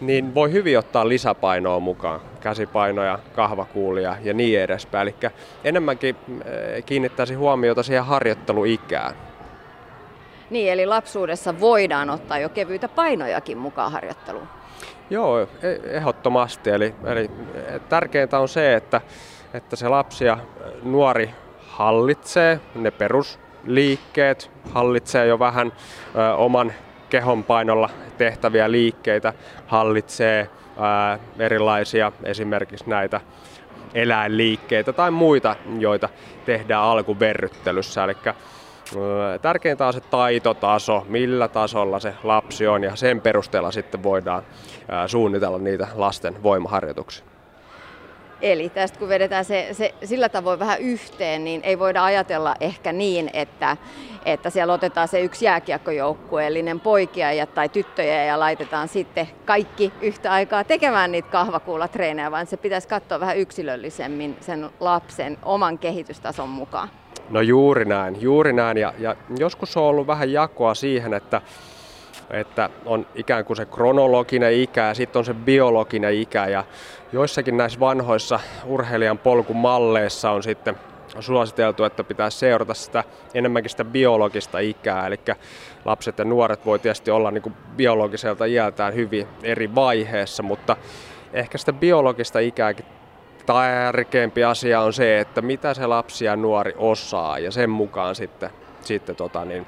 [0.00, 5.08] niin voi hyvin ottaa lisäpainoa mukaan, käsipainoja, kahvakuulia ja niin edespäin.
[5.08, 5.32] Eli
[5.64, 9.27] enemmänkin eh, kiinnittäisi huomiota siihen harjoitteluikään.
[10.50, 14.48] Niin, eli lapsuudessa voidaan ottaa jo kevyitä painojakin mukaan harjoitteluun.
[15.10, 15.46] Joo, e-
[15.84, 16.70] ehdottomasti.
[16.70, 17.30] Eli, eli
[17.88, 19.00] tärkeintä on se, että,
[19.54, 20.38] että se lapsi ja
[20.82, 21.30] nuori
[21.60, 25.72] hallitsee ne perusliikkeet, hallitsee jo vähän
[26.16, 26.72] ö, oman
[27.10, 29.32] kehon painolla tehtäviä liikkeitä,
[29.66, 30.50] hallitsee
[31.16, 33.20] ö, erilaisia esimerkiksi näitä
[33.94, 36.08] eläinliikkeitä tai muita, joita
[36.46, 38.04] tehdään alkuverryttelyssä.
[38.04, 38.16] Eli
[39.42, 44.42] Tärkeintä on se taitotaso, millä tasolla se lapsi on ja sen perusteella sitten voidaan
[45.06, 47.24] suunnitella niitä lasten voimaharjoituksia.
[48.42, 52.92] Eli tästä kun vedetään se, se sillä tavoin vähän yhteen, niin ei voida ajatella ehkä
[52.92, 53.76] niin, että,
[54.24, 60.32] että siellä otetaan se yksi jääkiekkojoukkueellinen poikia ja, tai tyttöjä ja laitetaan sitten kaikki yhtä
[60.32, 66.88] aikaa tekemään niitä kahvakuulatreenejä, vaan se pitäisi katsoa vähän yksilöllisemmin sen lapsen oman kehitystason mukaan.
[67.30, 68.76] No juuri näin, juuri näin.
[68.76, 71.42] Ja, ja joskus on ollut vähän jakoa siihen, että,
[72.30, 76.46] että on ikään kuin se kronologinen ikä ja sitten on se biologinen ikä.
[76.46, 76.64] Ja
[77.12, 80.76] joissakin näissä vanhoissa urheilijan polkumalleissa on sitten
[81.20, 85.06] suositeltu, että pitää seurata sitä enemmänkin sitä biologista ikää.
[85.06, 85.20] Eli
[85.84, 90.76] lapset ja nuoret voi tietysti olla niin kuin biologiselta iältään hyvin eri vaiheessa, mutta
[91.32, 92.84] ehkä sitä biologista ikääkin
[93.48, 98.50] tärkeämpi asia on se, että mitä se lapsi ja nuori osaa ja sen mukaan sitten,
[98.80, 99.66] sitten tota niin,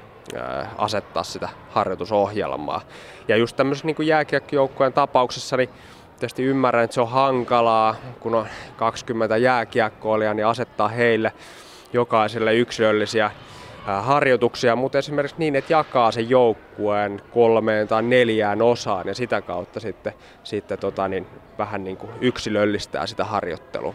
[0.77, 2.81] asettaa sitä harjoitusohjelmaa.
[3.27, 5.69] Ja just tämmöisessä niin jääkiekkojoukkojen tapauksessa, niin
[6.19, 11.33] tietysti ymmärrän, että se on hankalaa, kun on 20 jääkiekkoilijaa, niin asettaa heille
[11.93, 13.31] jokaiselle yksilöllisiä
[13.85, 19.79] harjoituksia, mutta esimerkiksi niin, että jakaa sen joukkueen kolmeen tai neljään osaan ja sitä kautta
[19.79, 20.13] sitten,
[20.43, 23.93] sitten tota, niin, vähän niin kuin yksilöllistää sitä harjoittelua.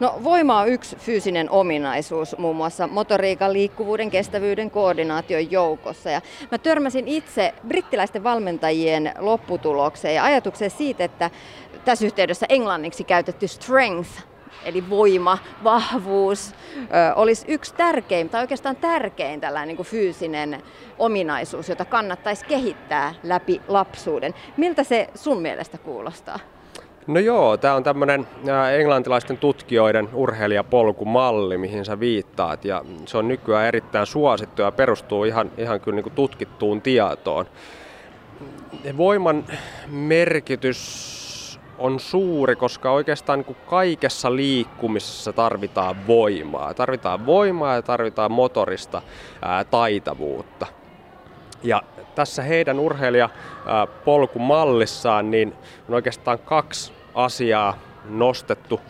[0.00, 6.10] No voima on yksi fyysinen ominaisuus muun muassa motoriikan, liikkuvuuden, kestävyyden, koordinaation joukossa.
[6.10, 11.30] Ja mä törmäsin itse brittiläisten valmentajien lopputulokseen ja ajatukseen siitä, että
[11.84, 14.10] tässä yhteydessä englanniksi käytetty strength
[14.64, 16.54] eli voima, vahvuus,
[17.14, 20.62] olisi yksi tärkein, tai oikeastaan tärkein tällainen niin kuin fyysinen
[20.98, 24.34] ominaisuus, jota kannattaisi kehittää läpi lapsuuden.
[24.56, 26.38] Miltä se sun mielestä kuulostaa?
[27.06, 28.26] No joo, tämä on tämmöinen
[28.78, 32.64] englantilaisten tutkijoiden urheilijapolkumalli, mihin sä viittaat.
[32.64, 37.46] Ja se on nykyään erittäin suosittu ja perustuu ihan, ihan kyllä niin tutkittuun tietoon.
[38.96, 39.44] Voiman
[39.86, 41.25] merkitys
[41.78, 46.74] on suuri, koska oikeastaan niin kaikessa liikkumisessa tarvitaan voimaa.
[46.74, 49.02] Tarvitaan voimaa ja tarvitaan motorista
[49.42, 50.66] ää, taitavuutta.
[51.62, 51.82] Ja
[52.14, 55.52] tässä heidän urheilijapolkumallissaan niin
[55.88, 58.80] on oikeastaan kaksi asiaa nostettu,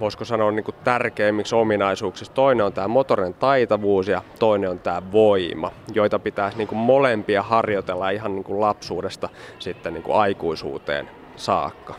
[0.00, 2.32] voisiko sanoa niin kuin tärkeimmiksi ominaisuuksiksi.
[2.32, 7.42] Toinen on tämä motorinen taitavuus ja toinen on tämä voima, joita pitäisi niin kuin molempia
[7.42, 9.28] harjoitella ihan niin kuin lapsuudesta
[9.58, 11.94] sitten niin kuin aikuisuuteen saakka.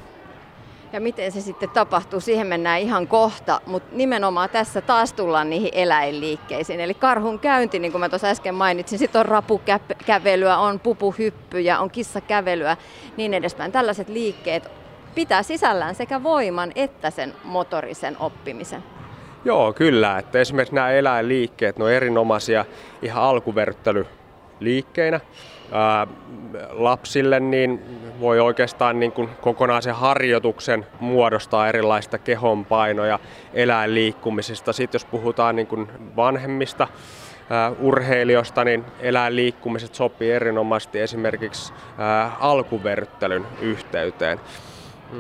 [0.94, 5.70] Ja miten se sitten tapahtuu, siihen mennään ihan kohta, mutta nimenomaan tässä taas tullaan niihin
[5.74, 6.80] eläinliikkeisiin.
[6.80, 11.92] Eli karhun käynti, niin kuin mä tuossa äsken mainitsin, sitten on rapukävelyä, on pupuhyppyjä, on
[11.92, 12.78] kissakävelyä,
[13.18, 13.72] niin edespäin.
[13.72, 14.72] Tällaiset liikkeet
[15.16, 18.84] pitää sisällään sekä voiman että sen motorisen oppimisen.
[19.46, 20.18] Joo, kyllä.
[20.18, 22.66] Että esimerkiksi nämä eläinliikkeet, ne on erinomaisia
[23.02, 25.20] ihan alkuverttelyliikkeinä.
[25.72, 26.08] Ää,
[26.70, 27.82] lapsille niin
[28.20, 33.20] voi oikeastaan niin kuin kokonaisen harjoituksen muodostaa erilaista kehonpainoja
[33.54, 34.74] eläinliikkumisista.
[34.74, 36.88] Sitten jos puhutaan niin kuin vanhemmista
[37.50, 44.40] ää, urheilijoista, niin eläinliikkumiset sopii erinomaisesti esimerkiksi ää, alkuverttelyn yhteyteen.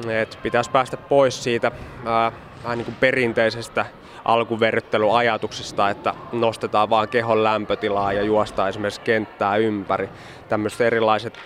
[0.09, 1.71] Et pitäisi päästä pois siitä
[2.05, 2.31] ää,
[2.63, 3.85] vähän niin kuin perinteisestä
[4.25, 10.09] alkuverryttelyajatuksesta, että nostetaan vaan kehon lämpötilaa ja juostaan esimerkiksi kenttää ympäri.
[10.49, 11.39] Tämmöiset erilaiset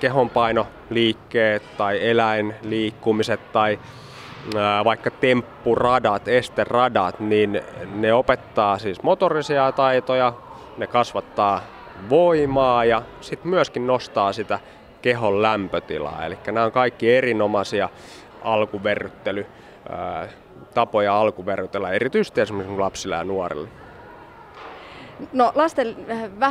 [0.00, 3.78] kehonpainoliikkeet tai eläinliikkumiset tai
[4.84, 7.62] vaikka temppuradat, esteradat, niin
[7.94, 10.32] ne opettaa siis motorisia taitoja,
[10.76, 11.60] ne kasvattaa
[12.10, 14.58] voimaa ja sitten myöskin nostaa sitä
[15.02, 16.26] kehon lämpötilaa.
[16.26, 17.88] Eli nämä on kaikki erinomaisia
[18.44, 19.46] alkuverryttely
[20.74, 23.68] tapoja alkuverrytellä, erityisesti esimerkiksi lapsille ja nuorille.
[25.32, 25.96] No lasten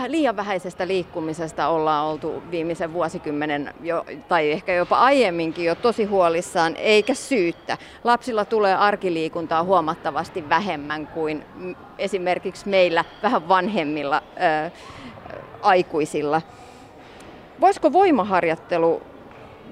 [0.07, 6.75] liian vähäisestä liikkumisesta ollaan oltu viimeisen vuosikymmenen jo, tai ehkä jopa aiemminkin jo tosi huolissaan,
[6.75, 7.77] eikä syyttä.
[8.03, 11.45] Lapsilla tulee arkiliikuntaa huomattavasti vähemmän kuin
[11.97, 14.71] esimerkiksi meillä vähän vanhemmilla ää,
[15.61, 16.41] aikuisilla.
[17.61, 19.01] Voisiko voimaharjoittelu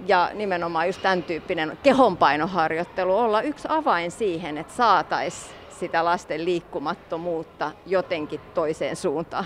[0.08, 7.72] ja nimenomaan just tämän tyyppinen kehonpainoharjoittelu olla yksi avain siihen, että saataisiin sitä lasten liikkumattomuutta
[7.86, 9.46] jotenkin toiseen suuntaan?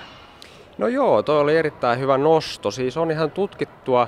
[0.78, 2.72] No joo, toi oli erittäin hyvä nosto.
[2.72, 4.08] Siis on ihan tutkittua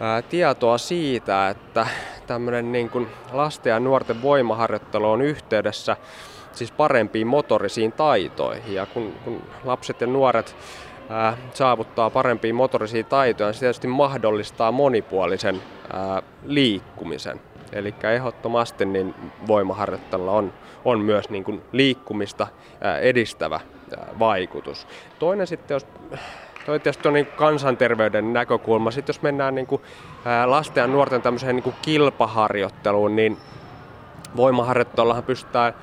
[0.00, 1.86] ää, tietoa siitä, että
[2.26, 5.96] tämmöinen niin kuin lasten ja nuorten voimaharjoittelu on yhteydessä
[6.52, 8.74] siis parempiin motorisiin taitoihin.
[8.74, 10.56] Ja kun, kun lapset ja nuoret
[11.08, 17.40] ää, saavuttaa parempia motorisia taitoja, niin se tietysti mahdollistaa monipuolisen ää, liikkumisen.
[17.72, 19.14] Eli ehdottomasti niin
[19.46, 20.52] voimaharjoittelulla on,
[20.86, 22.46] on myös niin kuin liikkumista
[23.00, 23.60] edistävä
[24.18, 24.86] vaikutus.
[25.18, 25.86] Toinen sitten, jos
[26.66, 28.90] Toi tietysti on niin kansanterveyden näkökulma.
[28.90, 29.82] Sitten jos mennään niin kuin,
[30.46, 33.36] lasten ja nuorten tämmöiseen niin kuin kilpaharjoitteluun, niin
[34.36, 35.74] voimaharjoittelullahan pystytään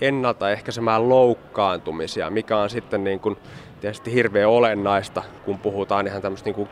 [0.00, 3.36] ennaltaehkäisemään loukkaantumisia, mikä on sitten niin kuin
[3.80, 6.68] tietysti hirveän olennaista, kun puhutaan ihan tämmöistä niin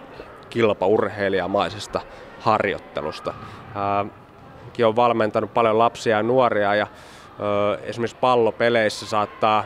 [0.50, 2.00] kilpaurheilijamaisesta
[2.40, 3.34] harjoittelusta.
[3.74, 4.06] Ää,
[4.86, 6.86] on valmentanut paljon lapsia ja nuoria ja
[7.82, 9.64] esimerkiksi pallopeleissä saattaa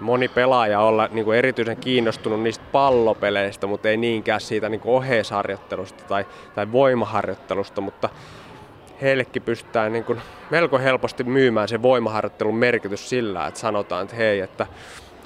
[0.00, 6.04] moni pelaaja olla niin kuin erityisen kiinnostunut niistä pallopeleistä, mutta ei niinkään siitä niin oheisharjoittelusta
[6.04, 8.08] tai, tai voimaharjoittelusta, mutta
[9.02, 14.40] heillekin pystytään niin kuin melko helposti myymään se voimaharjoittelun merkitys sillä, että sanotaan, että hei,
[14.40, 14.66] että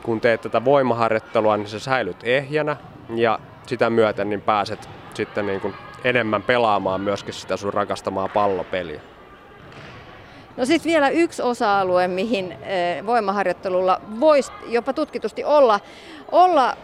[0.02, 2.76] kun teet tätä voimaharjoittelua, niin sä säilyt ehjänä
[3.14, 9.00] ja sitä myöten niin pääset sitten niin kuin enemmän pelaamaan myöskin sitä sun rakastamaa pallopeliä.
[10.58, 12.54] No sitten vielä yksi osa-alue, mihin
[13.06, 15.80] voimaharjoittelulla voisi jopa tutkitusti olla,
[16.32, 16.76] olla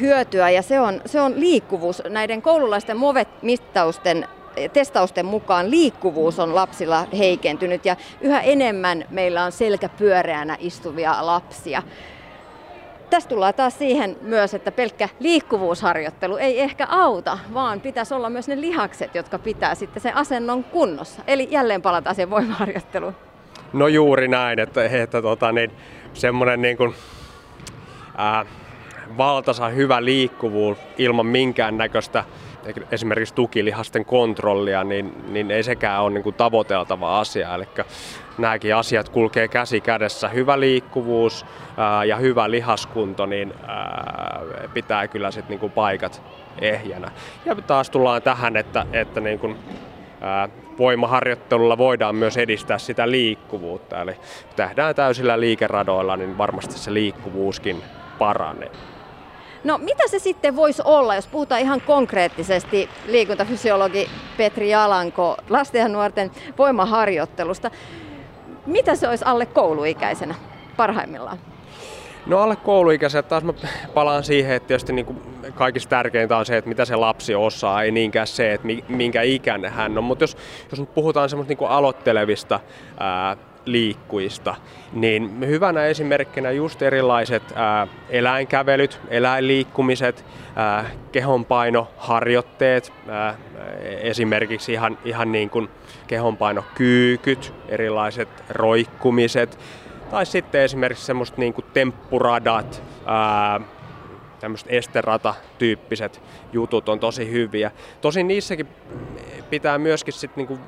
[0.00, 2.02] hyötyä ja se on, se on liikkuvuus.
[2.08, 4.28] Näiden koululaisten MOVET-mittausten
[4.72, 11.82] testausten mukaan liikkuvuus on lapsilla heikentynyt ja yhä enemmän meillä on selkäpyöreänä istuvia lapsia.
[13.10, 18.48] Tästä tullaan taas siihen myös, että pelkkä liikkuvuusharjoittelu ei ehkä auta, vaan pitäisi olla myös
[18.48, 21.22] ne lihakset, jotka pitää sitten sen asennon kunnossa.
[21.26, 23.16] Eli jälleen palataan siihen voimaharjoitteluun.
[23.72, 25.70] No juuri näin, että, että tota, niin,
[26.14, 26.94] semmoinen niin kuin,
[28.16, 28.46] ää,
[29.16, 32.24] valtaisa hyvä liikkuvuus ilman minkään näköistä
[32.90, 37.54] esimerkiksi tukilihasten kontrollia, niin, niin ei sekään ole niin kuin tavoiteltava asia.
[37.54, 37.64] Eli
[38.38, 40.28] nämäkin asiat kulkee käsi kädessä.
[40.28, 41.46] Hyvä liikkuvuus
[41.76, 44.42] ää, ja hyvä lihaskunto niin ää,
[44.74, 46.22] pitää kyllä sit niin kuin paikat
[46.60, 47.10] ehjänä.
[47.44, 49.56] Ja taas tullaan tähän, että, että niin kuin
[50.78, 54.00] voimaharjoittelulla voidaan myös edistää sitä liikkuvuutta.
[54.00, 54.16] Eli
[54.56, 57.82] tehdään täysillä liikeradoilla, niin varmasti se liikkuvuuskin
[58.18, 58.70] paranee.
[59.64, 65.88] No mitä se sitten voisi olla, jos puhutaan ihan konkreettisesti liikuntafysiologi Petri Jalanko lasten ja
[65.88, 67.70] nuorten voimaharjoittelusta.
[68.66, 70.34] Mitä se olisi alle kouluikäisenä
[70.76, 71.38] parhaimmillaan?
[72.26, 73.52] No alle kouluikäiset taas mä
[73.94, 75.20] palaan siihen, että tietysti niin kuin
[75.54, 79.72] kaikista tärkeintä on se, että mitä se lapsi osaa, ei niinkään se, että minkä ikäinen
[79.72, 80.04] hän on.
[80.04, 80.36] Mutta jos,
[80.70, 82.60] jos nyt puhutaan semmoista niin aloittelevista
[83.00, 84.54] ää, liikkuista,
[84.92, 90.24] niin hyvänä esimerkkinä just erilaiset ää, eläinkävelyt, eläinliikkumiset,
[90.56, 93.36] ää, kehonpainoharjoitteet, ää,
[94.00, 95.68] esimerkiksi ihan, ihan niin kuin
[96.06, 99.58] kehonpainokyykyt, erilaiset roikkumiset,
[100.10, 103.60] tai sitten esimerkiksi semmoista niin kuin temppuradat, ää,
[104.40, 106.22] tämmöiset esterata-tyyppiset
[106.52, 107.70] jutut on tosi hyviä.
[108.00, 108.68] Tosin niissäkin
[109.50, 110.58] pitää myöskin sit niinku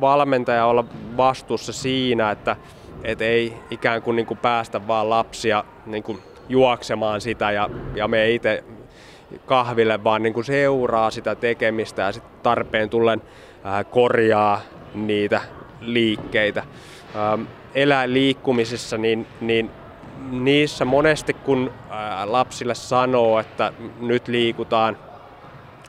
[0.00, 0.84] valmentaja olla
[1.16, 2.56] vastuussa siinä, että
[3.04, 8.64] et ei ikään kuin niinku päästä vaan lapsia niinku juoksemaan sitä ja, ja me itse
[9.46, 13.22] kahville, vaan niinku seuraa sitä tekemistä ja sit tarpeen tullen
[13.64, 14.60] ää, korjaa
[14.94, 15.40] niitä
[15.80, 16.62] liikkeitä.
[17.14, 17.38] Ää,
[17.74, 19.70] eläinliikkumisissa, niin, niin
[20.30, 21.70] niissä monesti kun
[22.24, 24.98] lapsille sanoo, että nyt liikutaan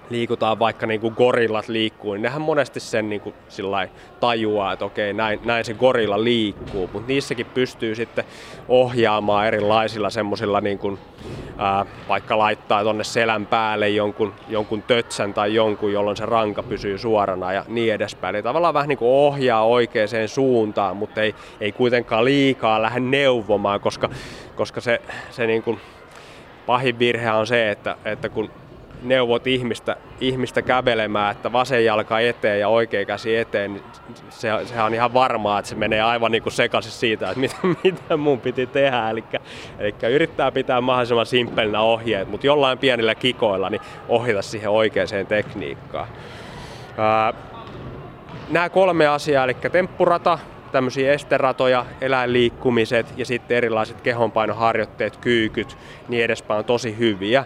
[0.09, 3.35] liikutaan vaikka niin kuin gorillat liikkuu, niin nehän monesti sen niin kuin
[4.19, 8.25] tajuaa, että okei, näin, näin se gorilla liikkuu, mutta niissäkin pystyy sitten
[8.67, 10.79] ohjaamaan erilaisilla semmoisilla, niin
[12.09, 17.53] vaikka laittaa tonne selän päälle jonkun, jonkun tötsän tai jonkun, jolloin se ranka pysyy suorana
[17.53, 18.35] ja niin edespäin.
[18.35, 23.79] Eli tavallaan vähän niin kuin ohjaa oikeaan suuntaan, mutta ei, ei kuitenkaan liikaa lähde neuvomaan,
[23.79, 24.09] koska,
[24.55, 25.79] koska se, se niin kuin,
[26.65, 28.49] pahin virhe on se, että, että kun
[29.05, 33.83] neuvot ihmistä, ihmistä kävelemään, että vasen jalka eteen ja oikea käsi eteen, niin
[34.29, 37.55] se, sehän on ihan varmaa, että se menee aivan niin kuin sekaisin siitä, että mitä,
[37.83, 39.09] mitä mun piti tehdä.
[39.09, 39.23] Eli,
[39.79, 46.07] eli yrittää pitää mahdollisimman simppelinä ohjeet, mutta jollain pienillä kikoilla niin ohjata siihen oikeaan tekniikkaan.
[46.97, 47.33] Ää,
[48.49, 50.39] nämä kolme asiaa, eli temppurata,
[50.75, 57.45] tämmöisiä esteratoja, eläinliikkumiset ja sitten erilaiset kehonpainoharjoitteet, kyykyt, niin edespäin on tosi hyviä.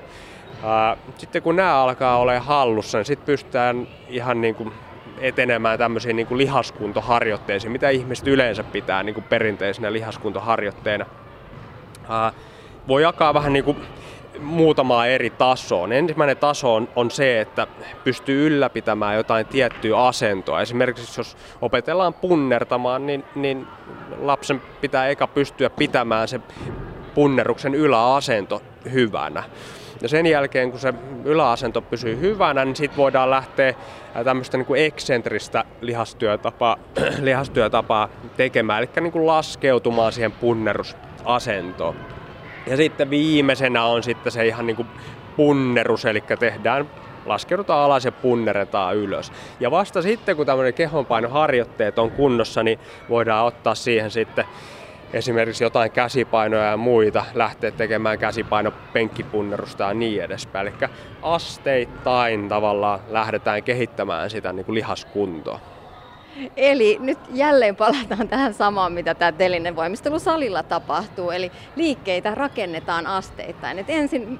[1.18, 4.72] Sitten kun nämä alkaa olla hallussa, niin sitten pystytään ihan niin kuin
[5.20, 11.06] etenemään tämmöisiin niin kuin lihaskuntoharjoitteisiin, mitä ihmiset yleensä pitää niin kuin perinteisenä lihaskuntoharjoitteena.
[12.88, 13.78] Voi jakaa vähän niin kuin
[14.42, 15.94] muutamaa eri tasoon.
[15.94, 17.68] Ensimmäinen taso on, on se, että
[18.04, 20.62] pystyy ylläpitämään jotain tiettyä asentoa.
[20.62, 23.68] Esimerkiksi jos opetellaan punnertamaan, niin, niin
[24.18, 26.40] lapsen pitää eka pystyä pitämään se
[27.16, 29.44] punneruksen yläasento hyvänä.
[30.02, 30.94] Ja sen jälkeen, kun se
[31.26, 33.74] yläasento pysyy hyvänä, niin sitten voidaan lähteä
[34.24, 36.78] tämmöistä niin kuin eksentristä lihastyötapaa,
[37.22, 41.96] lihastyötapaa tekemään, eli niin kuin laskeutumaan siihen punnerusasentoon.
[42.68, 44.88] Ja sitten viimeisenä on sitten se ihan niin kuin
[45.36, 46.90] punnerus, eli tehdään
[47.26, 49.32] laskeudutaan alas ja punneretaan ylös.
[49.60, 54.46] Ja vasta sitten, kun tämmöinen kehonpainoharjoitteet on kunnossa, niin voidaan ottaa siihen sitten
[55.14, 60.68] esimerkiksi jotain käsipainoja ja muita, lähteä tekemään käsipaino penkkipunnerusta ja niin edespäin.
[60.68, 60.90] Eli
[61.22, 65.60] asteittain tavallaan lähdetään kehittämään sitä niin kuin lihaskuntoa.
[66.58, 71.32] Eli nyt jälleen palataan tähän samaan, mitä tämä telinen voimistelusalilla tapahtuu.
[71.32, 73.80] Eli liikkeitä rakennetaan asteittain.
[73.80, 74.40] Et ensin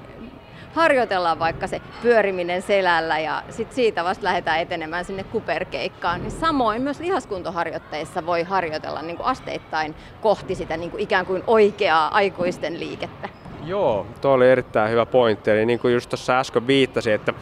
[0.74, 6.20] harjoitellaan vaikka se pyöriminen selällä ja sit siitä vasta lähdetään etenemään sinne kuperkeikkaan.
[6.20, 11.42] Niin samoin myös lihaskuntoharjoitteissa voi harjoitella niin kuin asteittain kohti sitä niin kuin ikään kuin
[11.46, 13.28] oikeaa aikuisten liikettä.
[13.64, 15.50] Joo, tuo oli erittäin hyvä pointti.
[15.50, 17.34] Eli niin kuin just tuossa äsken viittasi, että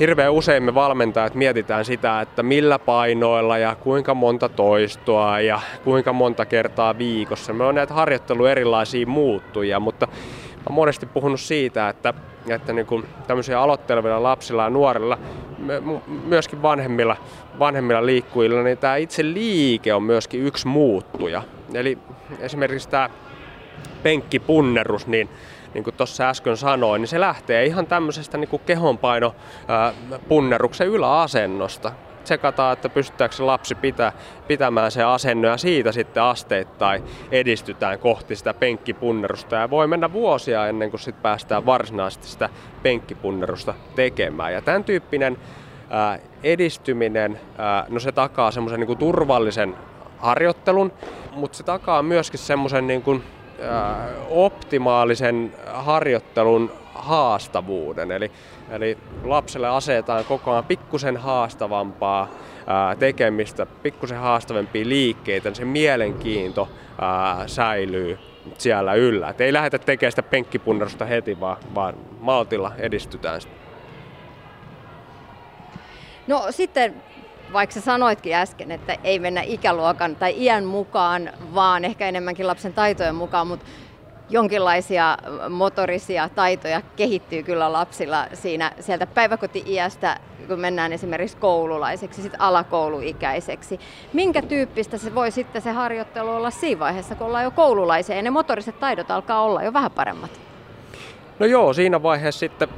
[0.00, 6.12] hirveän usein me valmentajat mietitään sitä, että millä painoilla ja kuinka monta toistoa ja kuinka
[6.12, 7.52] monta kertaa viikossa.
[7.52, 10.06] Me on näitä harjoittelu erilaisia muuttujia, mutta
[10.66, 12.14] olen monesti puhunut siitä, että,
[12.48, 15.18] että niin kuin tämmöisiä aloittelevilla lapsilla ja nuorilla,
[16.24, 17.16] myöskin vanhemmilla,
[17.58, 21.42] vanhemmilla liikkujilla, niin tämä itse liike on myöskin yksi muuttuja.
[21.74, 21.98] Eli
[22.38, 23.10] esimerkiksi tämä
[24.02, 25.28] penkkipunnerus, niin
[25.74, 29.34] niin kuin tuossa äsken sanoin, niin se lähtee ihan tämmöisestä niin kuin kehonpaino
[30.28, 31.92] punneruksen yläasennosta
[32.24, 34.12] tsekataan, että pystytäänkö se lapsi pitää,
[34.48, 39.56] pitämään se asenno ja siitä sitten asteittain edistytään kohti sitä penkkipunnerusta.
[39.56, 42.48] Ja voi mennä vuosia ennen kuin sitten päästään varsinaisesti sitä
[42.82, 44.52] penkkipunnerusta tekemään.
[44.52, 45.38] Ja tämän tyyppinen
[45.90, 49.76] ää, edistyminen, ää, no se takaa semmoisen niin turvallisen
[50.18, 50.92] harjoittelun,
[51.32, 53.22] mutta se takaa myöskin semmoisen niin kuin
[54.28, 58.10] optimaalisen harjoittelun haastavuuden.
[58.12, 58.30] Eli,
[58.70, 62.28] eli lapselle asetetaan koko ajan pikkusen haastavampaa
[62.66, 66.68] ää, tekemistä, pikkusen haastavempia liikkeitä, niin se mielenkiinto
[67.00, 68.18] ää, säilyy
[68.58, 69.28] siellä yllä.
[69.28, 73.54] Et ei lähdetä tekemään sitä penkkipunnerusta heti, vaan, vaan maltilla edistytään sitä.
[76.26, 76.94] No sitten
[77.52, 82.72] vaikka sä sanoitkin äsken, että ei mennä ikäluokan tai iän mukaan, vaan ehkä enemmänkin lapsen
[82.72, 83.66] taitojen mukaan, mutta
[84.30, 85.18] jonkinlaisia
[85.50, 90.16] motorisia taitoja kehittyy kyllä lapsilla siinä sieltä päiväkoti-iästä,
[90.48, 93.80] kun mennään esimerkiksi koululaiseksi, sitten alakouluikäiseksi.
[94.12, 98.22] Minkä tyyppistä se voi sitten se harjoittelu olla siinä vaiheessa, kun ollaan jo koululaisia ja
[98.22, 100.49] ne motoriset taidot alkaa olla jo vähän paremmat?
[101.40, 102.68] No joo, siinä vaiheessa sitten,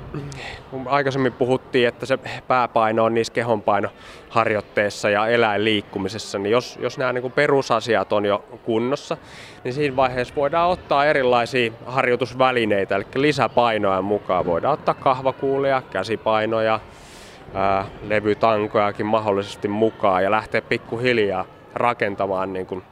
[0.71, 7.13] kun aikaisemmin puhuttiin, että se pääpaino on niissä kehonpainoharjoitteissa ja eläinliikkumisessa, niin jos, jos nämä
[7.13, 9.17] niin kuin perusasiat on jo kunnossa,
[9.65, 14.47] niin siinä vaiheessa voidaan ottaa erilaisia harjoitusvälineitä, eli lisäpainoja mukaan.
[14.47, 16.81] Voidaan ottaa kahvakuulia, käsipainoja,
[17.55, 21.45] ää, levytankojakin mahdollisesti mukaan ja lähteä pikkuhiljaa
[21.75, 22.83] rakentamaan niin kuin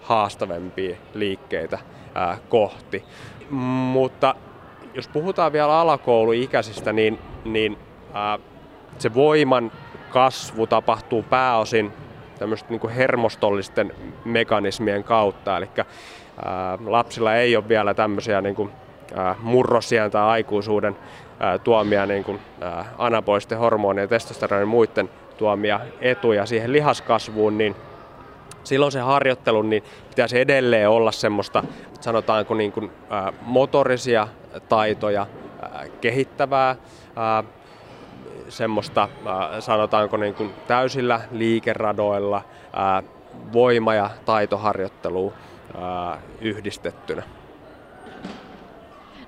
[0.00, 1.78] haastavempia liikkeitä
[2.14, 3.04] ää, kohti.
[3.50, 4.34] Mutta
[4.94, 7.78] jos puhutaan vielä alakouluikäisistä, niin, niin
[8.14, 8.38] ää,
[8.98, 9.72] se voiman
[10.10, 11.92] kasvu tapahtuu pääosin
[12.38, 13.92] tämmöisten niin kuin hermostollisten
[14.24, 15.56] mekanismien kautta.
[15.56, 18.70] Eli ää, lapsilla ei ole vielä tämmöisiä niin kuin,
[19.14, 20.96] ää, murrosien tai aikuisuuden
[21.40, 27.76] ää, tuomia niin kuin, ää, anabolisten hormonien ja testosteronin muiden tuomia etuja siihen lihaskasvuun, niin
[28.64, 31.64] silloin se harjoittelu niin pitäisi edelleen olla semmoista,
[32.00, 34.28] sanotaanko niin kuin, ää, motorisia
[34.68, 35.26] taitoja
[35.62, 36.76] ää, kehittävää,
[37.16, 37.44] ää,
[38.48, 42.42] semmoista, ää, sanotaanko niin kuin täysillä liikeradoilla
[43.52, 45.32] voima- ja taitoharjoittelua
[46.40, 47.22] yhdistettynä.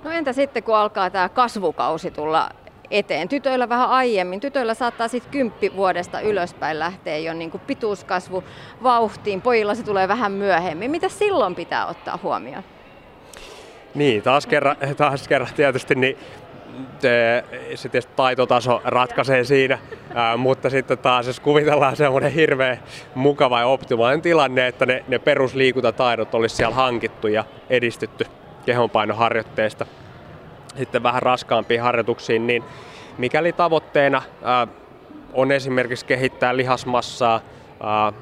[0.03, 2.49] No entä sitten, kun alkaa tämä kasvukausi tulla
[2.91, 3.29] eteen.
[3.29, 4.39] Tytöillä vähän aiemmin.
[4.39, 8.43] Tytöillä saattaa sitten kymppi vuodesta ylöspäin lähteä jo niin kuin pituuskasvu
[8.83, 9.41] vauhtiin.
[9.41, 10.91] Pojilla se tulee vähän myöhemmin.
[10.91, 12.63] Mitä silloin pitää ottaa huomioon?
[13.95, 16.17] Niin, taas kerran, taas kerran tietysti niin
[16.99, 17.43] se,
[17.91, 19.79] tietysti taitotaso ratkaisee siinä,
[20.13, 22.79] ää, mutta sitten taas jos kuvitellaan semmoinen hirveän
[23.15, 28.25] mukava ja optimaalinen tilanne, että ne, ne perusliikuntataidot olisi siellä hankittu ja edistytty
[28.65, 29.85] kehonpainoharjoitteesta
[30.77, 32.63] sitten vähän raskaampiin harjoituksiin, niin
[33.17, 34.67] mikäli tavoitteena ää,
[35.33, 37.41] on esimerkiksi kehittää lihasmassaa
[37.83, 38.13] ää,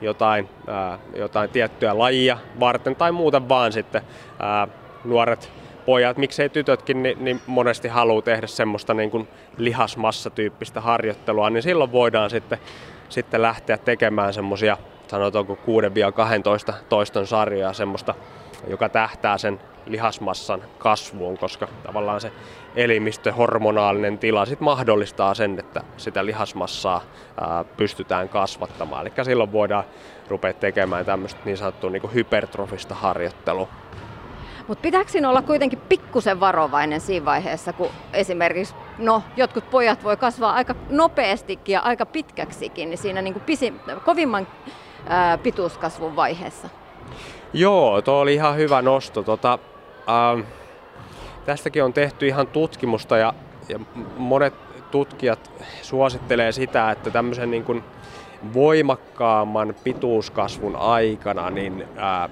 [0.00, 4.02] jotain, ää, jotain tiettyä lajia varten tai muuten vaan sitten
[4.38, 4.68] ää,
[5.04, 5.52] nuoret
[5.86, 11.92] pojat, miksei tytötkin, niin, niin monesti haluaa tehdä semmoista niin kuin lihasmassatyyppistä harjoittelua, niin silloin
[11.92, 12.58] voidaan sitten,
[13.08, 14.76] sitten lähteä tekemään semmoisia
[15.08, 15.58] sanotaanko
[16.70, 18.14] 6-12 toiston sarjoja, semmoista,
[18.68, 22.32] joka tähtää sen lihasmassan kasvuun, koska tavallaan se
[22.76, 27.02] elimistöhormonaalinen tila sit mahdollistaa sen, että sitä lihasmassaa
[27.40, 29.06] ää, pystytään kasvattamaan.
[29.06, 29.84] Eli silloin voidaan
[30.28, 33.68] rupea tekemään tämmöistä niin sanottua niin hypertrofista harjoittelua.
[34.68, 40.16] Mutta pitääkö siinä olla kuitenkin pikkusen varovainen siinä vaiheessa, kun esimerkiksi no, jotkut pojat voi
[40.16, 44.46] kasvaa aika nopeastikin ja aika pitkäksikin, niin siinä niin kuin pisi, kovimman
[45.08, 46.68] ää, pituuskasvun vaiheessa?
[47.52, 49.22] Joo, tuo oli ihan hyvä nosto.
[49.22, 49.58] Tota,
[50.08, 50.40] ähm,
[51.44, 53.34] tästäkin on tehty ihan tutkimusta ja,
[53.68, 53.80] ja
[54.16, 54.54] monet
[54.90, 55.50] tutkijat
[55.82, 57.84] suosittelee sitä, että tämmöisen niin kuin
[58.54, 62.28] voimakkaamman pituuskasvun aikana niin ää,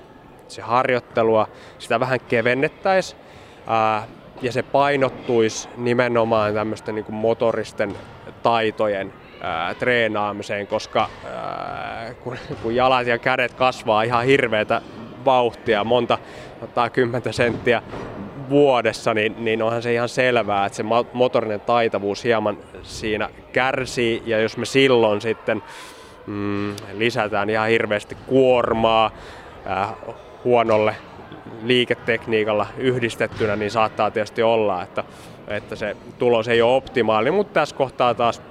[0.55, 1.48] se harjoittelua,
[1.78, 3.20] sitä vähän kevennettäisiin
[4.42, 7.96] ja se painottuisi nimenomaan tämmöisten niin motoristen
[8.42, 14.82] taitojen ää, treenaamiseen, koska ää, kun, kun jalat ja kädet kasvaa ihan hirveätä
[15.24, 16.18] vauhtia, monta
[16.62, 17.82] ottaa kymmentä senttiä
[18.50, 24.40] vuodessa, niin, niin onhan se ihan selvää, että se motorinen taitavuus hieman siinä kärsii, ja
[24.40, 25.62] jos me silloin sitten
[26.26, 29.11] mm, lisätään ihan hirveästi kuormaa
[30.45, 30.97] huonolle
[31.62, 35.05] liiketekniikalla yhdistettynä, niin saattaa tietysti olla, että,
[35.49, 38.43] että se tulos ei ole optimaalinen, mutta tässä kohtaa taas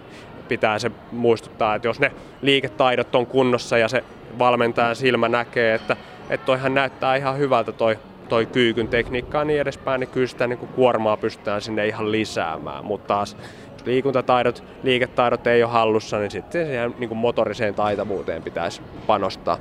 [0.48, 2.12] pitää se muistuttaa, että jos ne
[2.42, 4.04] liiketaidot on kunnossa ja se
[4.40, 5.98] valmentajan silmä näkee, että,
[6.30, 10.48] että toihan näyttää ihan hyvältä toi, toi kyykyn tekniikka ja niin edespäin, niin kyllä sitä
[10.48, 13.38] niin kuin kuormaa pystytään sinne ihan lisäämään, mutta taas
[13.74, 19.58] jos liikuntataidot, liiketaidot ei ole hallussa, niin sitten siihen niin kuin motoriseen taitavuuteen pitäisi panostaa.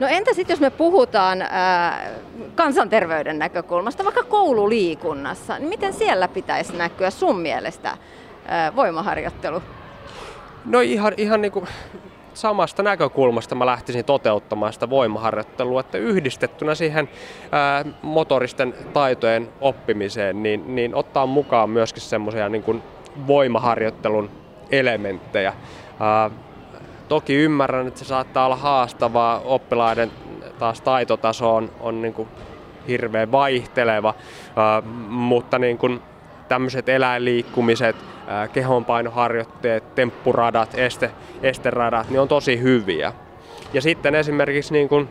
[0.00, 2.10] No entä sitten jos me puhutaan ää,
[2.54, 7.96] kansanterveyden näkökulmasta, vaikka koululiikunnassa, niin miten siellä pitäisi näkyä sun mielestä
[8.46, 9.62] ää, voimaharjoittelu?
[10.64, 11.68] No ihan, ihan niin kuin
[12.34, 17.08] samasta näkökulmasta mä lähtisin toteuttamaan sitä voimaharjoittelua, että yhdistettynä siihen
[17.52, 22.82] ää, motoristen taitojen oppimiseen, niin, niin ottaa mukaan myöskin semmoisia niin
[23.26, 24.30] voimaharjoittelun
[24.70, 25.52] elementtejä.
[26.00, 26.30] Ää,
[27.08, 30.10] toki ymmärrän, että se saattaa olla haastavaa, oppilaiden
[30.58, 32.28] taas taitotaso on, on niin kuin
[32.88, 34.14] hirveän vaihteleva,
[34.56, 36.02] ää, mutta niin kuin
[36.48, 37.96] tämmöiset eläinliikkumiset,
[38.52, 41.10] kehonpainoharjoitteet, temppuradat, este,
[41.42, 43.12] esteradat, niin on tosi hyviä.
[43.72, 45.08] Ja sitten esimerkiksi niin kuin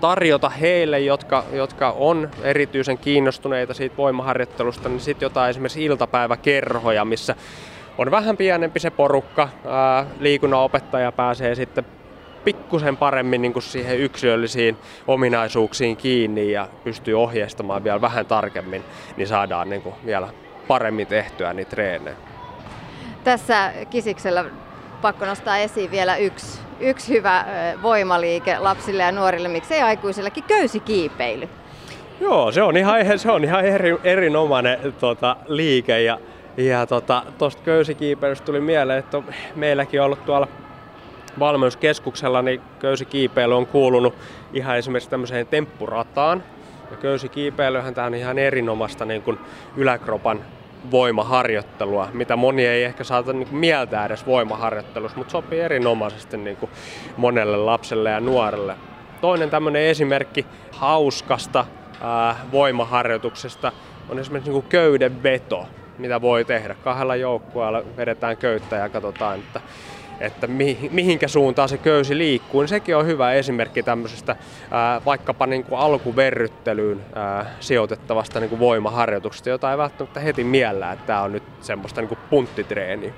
[0.00, 7.34] tarjota heille, jotka, jotka on erityisen kiinnostuneita siitä voimaharjoittelusta, niin sitten jotain esimerkiksi iltapäiväkerhoja, missä
[7.98, 11.84] on vähän pienempi se porukka, ää, liikunnanopettaja pääsee sitten
[12.44, 14.76] pikkusen paremmin niin kuin siihen yksilöllisiin
[15.06, 18.84] ominaisuuksiin kiinni ja pystyy ohjeistamaan vielä vähän tarkemmin,
[19.16, 20.28] niin saadaan niin kuin vielä
[20.68, 22.16] paremmin tehtyä niitä treenejä.
[23.24, 24.44] Tässä Kisiksellä
[25.02, 27.44] pakko nostaa esiin vielä yksi, yksi hyvä
[27.82, 31.48] voimaliike lapsille ja nuorille, miksei aikuisillekin, köysikiipeily.
[32.20, 36.18] Joo, se on ihan, se on ihan eri, erinomainen tota, liike ja,
[36.58, 39.22] ja tuosta tota, köysikiipeilystä tuli mieleen, että
[39.54, 40.48] meilläkin on ollut tuolla
[41.38, 44.14] valmennuskeskuksella niin köysikiipeily on kuulunut
[44.52, 46.42] ihan esimerkiksi tämmöiseen temppurataan.
[46.90, 49.38] Ja köysikiipeilyhän tämä on ihan erinomaista niin kuin
[49.76, 50.40] yläkropan
[50.90, 56.56] voimaharjoittelua, mitä moni ei ehkä saata niin kuin mieltää edes voimaharjoittelussa, mutta sopii erinomaisesti niin
[56.56, 56.70] kuin
[57.16, 58.74] monelle lapselle ja nuorelle.
[59.20, 61.64] Toinen tämmöinen esimerkki hauskasta
[62.00, 63.72] ää, voimaharjoituksesta
[64.08, 65.66] on esimerkiksi niin kuin köydenveto,
[65.98, 66.74] mitä voi tehdä.
[66.74, 69.60] Kahdella joukkueella vedetään köyttä ja katsotaan, että
[70.20, 70.46] että
[70.90, 74.36] mihinkä suuntaan se köysi liikkuu, niin sekin on hyvä esimerkki tämmöisestä
[74.70, 80.92] ää, vaikkapa niin kuin alkuverryttelyyn ää, sijoitettavasta niin kuin voimaharjoituksesta, jota ei välttämättä heti miellä,
[80.92, 83.12] että tämä on nyt semmoista niin kuin punttitreeniä.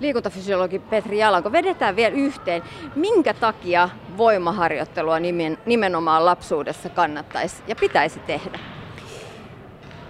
[0.00, 2.62] Liikuntafysiologi Petri Jalanko, vedetään vielä yhteen.
[2.94, 8.58] Minkä takia voimaharjoittelua nimen, nimenomaan lapsuudessa kannattaisi ja pitäisi tehdä?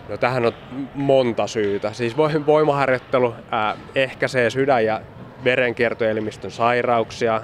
[0.09, 0.53] No tähän on
[0.95, 1.93] monta syytä.
[1.93, 5.01] Siis voimaharjoittelu ää, ehkäisee sydän- ja
[5.45, 7.41] verenkiertoelimistön sairauksia,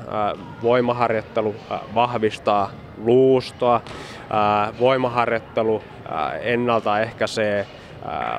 [0.63, 1.55] voimaharjoittelu
[1.95, 2.71] vahvistaa
[3.05, 3.81] luustoa,
[4.81, 5.83] voimaharjoittelu
[6.41, 7.67] ennaltaehkäisee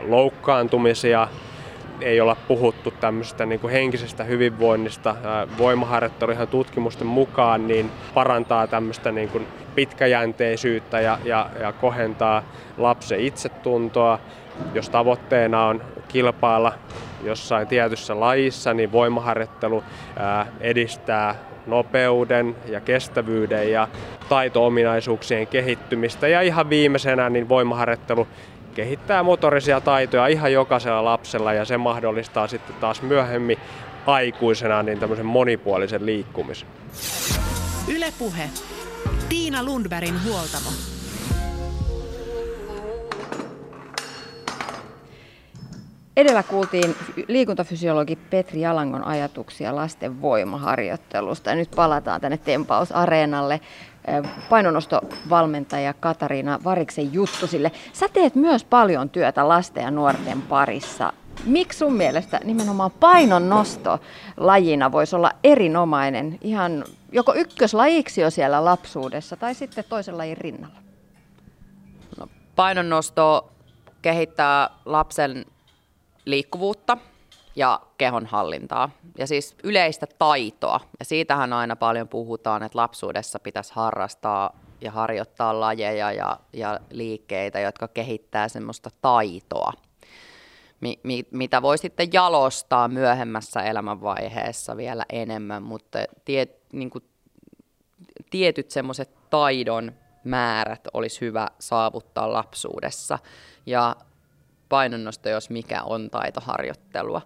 [0.01, 1.27] loukkaantumisia,
[2.01, 5.15] ei olla puhuttu tämmöisestä niin kuin henkisestä hyvinvoinnista.
[5.57, 12.43] Voimaharjoittelu ihan tutkimusten mukaan niin parantaa tämmöistä niin kuin pitkäjänteisyyttä ja, ja, ja kohentaa
[12.77, 14.19] lapsen itsetuntoa.
[14.73, 16.73] Jos tavoitteena on kilpailla
[17.23, 19.83] jossain tietyssä lajissa, niin voimaharjoittelu
[20.59, 21.35] edistää
[21.67, 23.87] nopeuden ja kestävyyden ja
[24.29, 26.27] taito-ominaisuuksien kehittymistä.
[26.27, 28.27] Ja ihan viimeisenä niin voimaharjoittelu
[28.75, 33.57] kehittää motorisia taitoja ihan jokaisella lapsella ja se mahdollistaa sitten taas myöhemmin
[34.05, 36.67] aikuisena niin tämmöisen monipuolisen liikkumisen.
[37.87, 38.49] Ylepuhe.
[39.29, 40.69] Tiina Lundbergin huoltamo.
[46.17, 46.95] Edellä kuultiin
[47.27, 53.61] liikuntafysiologi Petri Jalangon ajatuksia lasten voimaharjoittelusta ja nyt palataan tänne Tempausareenalle
[54.49, 57.71] painonostovalmentaja Katariina Variksen Juttusille.
[57.93, 61.13] Sä teet myös paljon työtä lasten ja nuorten parissa.
[61.45, 63.99] Miksi sun mielestä nimenomaan painonnosto
[64.37, 70.77] lajina voisi olla erinomainen ihan joko ykköslajiksi jo siellä lapsuudessa tai sitten toisen lajin rinnalla?
[72.19, 73.51] No, painonnosto
[74.01, 75.45] kehittää lapsen
[76.25, 76.97] liikkuvuutta
[77.55, 80.79] ja kehonhallintaa ja siis yleistä taitoa.
[80.99, 87.59] Ja siitähän aina paljon puhutaan, että lapsuudessa pitäisi harrastaa ja harjoittaa lajeja ja, ja liikkeitä,
[87.59, 89.73] jotka kehittää semmoista taitoa,
[90.81, 97.03] mi, mi, mitä voi sitten jalostaa myöhemmässä elämänvaiheessa vielä enemmän, mutta tiet, niin kuin,
[98.29, 99.91] tietyt semmoiset taidon
[100.23, 103.19] määrät olisi hyvä saavuttaa lapsuudessa.
[103.65, 103.95] Ja
[104.75, 107.21] painonnosto, jos mikä on taitoharjoittelua.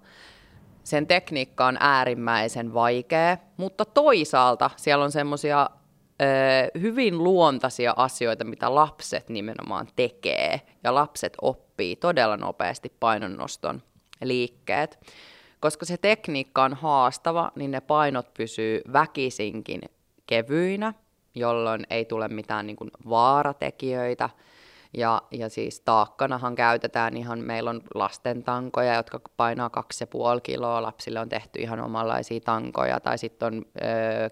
[0.83, 5.69] Sen tekniikka on äärimmäisen vaikea, mutta toisaalta siellä on semmoisia
[6.81, 10.61] hyvin luontaisia asioita, mitä lapset nimenomaan tekee.
[10.83, 13.81] Ja lapset oppii todella nopeasti painonnoston
[14.23, 14.99] liikkeet.
[15.59, 19.81] Koska se tekniikka on haastava, niin ne painot pysyy väkisinkin
[20.27, 20.93] kevyinä,
[21.35, 24.29] jolloin ei tule mitään niin kuin vaaratekijöitä–
[24.97, 31.19] ja, ja siis taakkanahan käytetään ihan, meillä on lasten tankoja, jotka painaa 2,5 kiloa, lapsille
[31.19, 33.81] on tehty ihan omanlaisia tankoja, tai sitten on ö,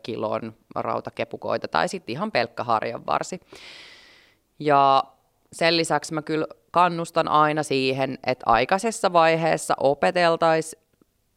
[0.04, 3.40] kilon rautakepukoita, tai sitten ihan pelkkä harjanvarsi.
[4.60, 5.04] Ja
[5.54, 10.87] sen lisäksi mä kyllä kannustan aina siihen, että aikaisessa vaiheessa opeteltaisiin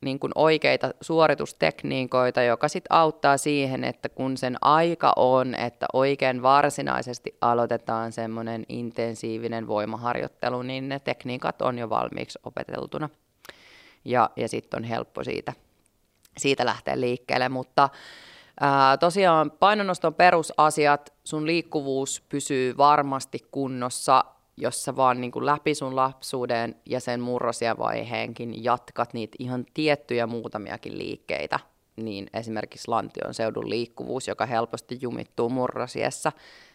[0.00, 6.42] niin kuin oikeita suoritustekniikoita, joka sitten auttaa siihen, että kun sen aika on, että oikein
[6.42, 13.08] varsinaisesti aloitetaan semmoinen intensiivinen voimaharjoittelu, niin ne tekniikat on jo valmiiksi opeteltuna.
[14.04, 15.52] Ja, ja sitten on helppo siitä,
[16.38, 17.88] siitä lähteä liikkeelle, mutta
[18.60, 24.24] ää, tosiaan painonnoston perusasiat, sun liikkuvuus pysyy varmasti kunnossa
[24.60, 27.20] jos sä vaan niin kuin läpi sun lapsuuden ja sen
[27.78, 31.58] vaiheenkin jatkat niitä ihan tiettyjä muutamiakin liikkeitä,
[31.96, 36.32] niin esimerkiksi lantion seudun liikkuvuus, joka helposti jumittuu murrosiessa,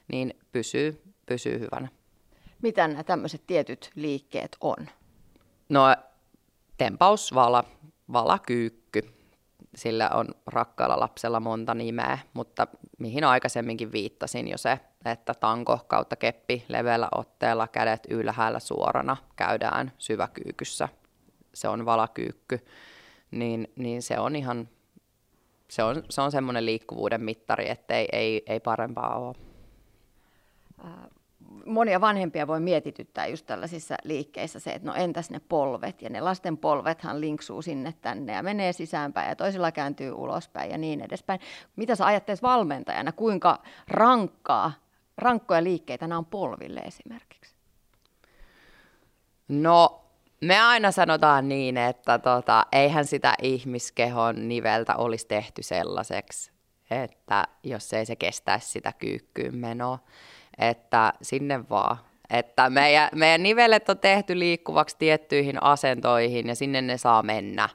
[0.07, 1.88] niin pysyy, pysyy hyvänä.
[2.61, 4.89] Mitä nämä tämmöiset tietyt liikkeet on?
[5.69, 5.95] No
[6.77, 7.63] tempaus, vala,
[8.13, 8.84] valakyykky,
[9.76, 12.67] sillä on rakkaalla lapsella monta nimeä, mutta
[12.99, 19.91] mihin aikaisemminkin viittasin jo se, että tanko kautta keppi leveällä otteella, kädet ylhäällä suorana, käydään
[19.97, 20.89] syväkyykyssä.
[21.53, 22.65] Se on valakyykky,
[23.32, 24.69] niin, niin se on ihan,
[25.67, 29.36] se on, se on semmoinen liikkuvuuden mittari, että ei, ei, ei parempaa ole
[31.65, 36.21] monia vanhempia voi mietityttää just tällaisissa liikkeissä se, että no entäs ne polvet, ja ne
[36.21, 41.39] lasten polvethan linksuu sinne tänne ja menee sisäänpäin ja toisilla kääntyy ulospäin ja niin edespäin.
[41.75, 44.71] Mitä sä ajattelet valmentajana, kuinka rankkaa,
[45.17, 47.55] rankkoja liikkeitä nämä on polville esimerkiksi?
[49.47, 50.05] No
[50.41, 56.51] me aina sanotaan niin, että tota, eihän sitä ihmiskehon niveltä olisi tehty sellaiseksi,
[56.91, 59.99] että jos ei se kestäisi sitä kyykkyyn menoa
[60.57, 61.97] että sinne vaan.
[62.29, 67.69] Että meidän, meidän nivelet on tehty liikkuvaksi tiettyihin asentoihin ja sinne ne saa mennä.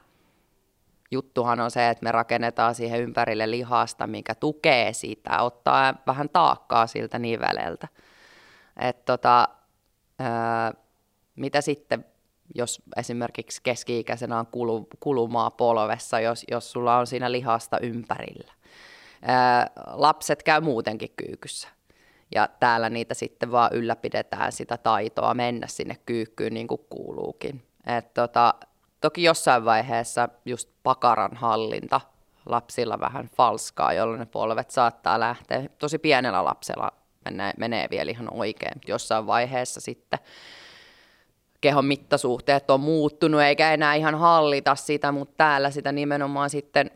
[1.11, 6.87] Juttuhan on se, että me rakennetaan siihen ympärille lihasta, mikä tukee sitä, ottaa vähän taakkaa
[6.87, 7.87] siltä niveleltä.
[8.79, 9.47] Et tota,
[11.35, 12.05] mitä sitten,
[12.55, 18.53] jos esimerkiksi keski-ikäisenä on kulu, kulumaa polvessa, jos, jos sulla on siinä lihasta ympärillä.
[19.85, 21.67] Lapset käy muutenkin kyykyssä
[22.35, 27.63] ja täällä niitä sitten vaan ylläpidetään sitä taitoa mennä sinne kyykkyyn niin kuin kuuluukin.
[27.97, 28.53] Et tota,
[29.01, 32.01] toki jossain vaiheessa just pakaran hallinta
[32.45, 35.69] lapsilla vähän falskaa, jolloin ne polvet saattaa lähteä.
[35.79, 36.91] Tosi pienellä lapsella
[37.25, 38.81] menee, menee vielä ihan oikein.
[38.87, 40.19] Jossain vaiheessa sitten
[41.61, 46.91] kehon mittasuhteet on muuttunut eikä enää ihan hallita sitä, mutta täällä sitä nimenomaan sitten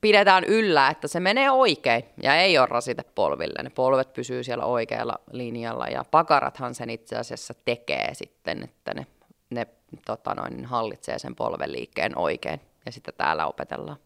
[0.00, 3.62] pidetään yllä, että se menee oikein ja ei ole rasite polville.
[3.62, 9.06] Ne polvet pysyy siellä oikealla linjalla ja pakarathan sen itse asiassa tekee sitten, että ne,
[9.50, 9.66] ne
[10.06, 13.98] tota noin, hallitsee sen polven liikkeen oikein ja sitten täällä opetellaan.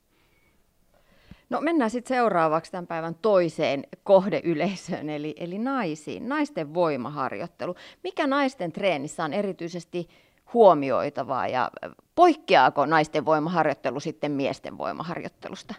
[1.50, 6.28] No mennään sitten seuraavaksi tämän päivän toiseen kohdeyleisöön, eli, eli naisiin.
[6.28, 7.74] Naisten voimaharjoittelu.
[8.04, 10.08] Mikä naisten treenissä on erityisesti
[10.54, 11.70] huomioitavaa ja
[12.14, 15.74] poikkeaako naisten voimaharjoittelu sitten miesten voimaharjoittelusta?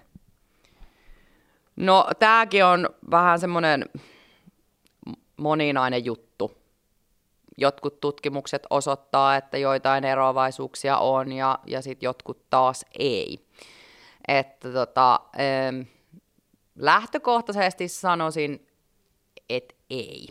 [1.76, 3.86] No tämäkin on vähän semmoinen
[5.38, 6.52] moninainen juttu.
[7.58, 13.48] Jotkut tutkimukset osoittaa, että joitain eroavaisuuksia on ja, ja sitten jotkut taas ei.
[14.28, 15.20] Että tota,
[16.76, 18.68] lähtökohtaisesti sanoisin,
[19.50, 20.28] että ei.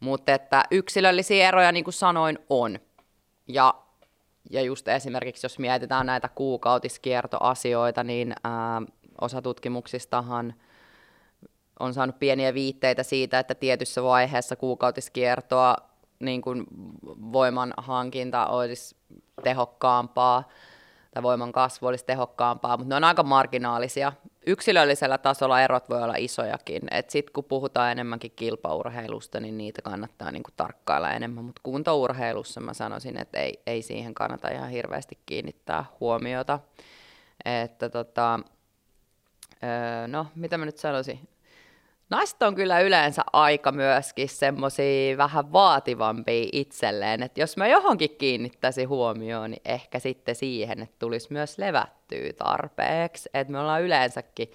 [0.00, 2.78] Mutta että yksilöllisiä eroja, niin kuin sanoin, on.
[3.48, 3.74] Ja,
[4.50, 8.82] ja just esimerkiksi, jos mietitään näitä kuukautiskiertoasioita, niin ää,
[9.20, 10.54] osa tutkimuksistahan
[11.80, 15.76] on saanut pieniä viitteitä siitä, että tietyssä vaiheessa kuukautiskiertoa
[16.20, 16.66] niin kuin
[17.32, 18.96] voiman hankinta olisi
[19.42, 20.48] tehokkaampaa
[21.14, 24.12] tai voiman kasvu olisi tehokkaampaa, mutta ne on aika marginaalisia.
[24.46, 26.82] Yksilöllisellä tasolla erot voi olla isojakin.
[27.08, 31.44] Sitten kun puhutaan enemmänkin kilpaurheilusta, niin niitä kannattaa niinku tarkkailla enemmän.
[31.44, 36.60] Mutta kuntourheilussa mä sanoisin, että ei, ei siihen kannata ihan hirveästi kiinnittää huomiota.
[37.44, 38.40] Että tota,
[39.64, 41.28] öö, no, mitä mä nyt sanoisin?
[42.10, 48.88] Naiset on kyllä yleensä aika myöskin semmoisia vähän vaativampia itselleen, että jos mä johonkin kiinnittäisin
[48.88, 54.52] huomioon, niin ehkä sitten siihen, että tulisi myös levättyä tarpeeksi, että me ollaan yleensäkin,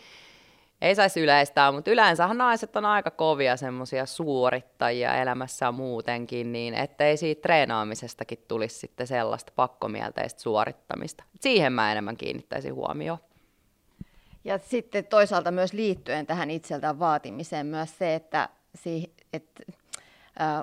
[0.82, 7.18] ei saisi yleistää, mutta yleensähän naiset on aika kovia semmoisia suorittajia elämässä muutenkin, niin ettei
[7.18, 11.24] siitä treenaamisestakin tulisi sitten sellaista pakkomielteistä suorittamista.
[11.40, 13.20] Siihen mä enemmän kiinnittäisin huomioon.
[14.44, 18.50] Ja sitten toisaalta myös liittyen tähän itseltään vaatimiseen myös se, että,
[19.34, 19.64] että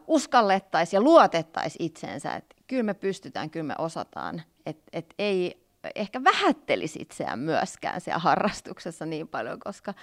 [0.07, 6.25] uskallettaisiin ja luotettaisiin itsensä, että kyllä me pystytään, kyllä me osataan, että, että ei ehkä
[6.25, 9.95] vähättelisi itseään myöskään siellä harrastuksessa niin paljon, koska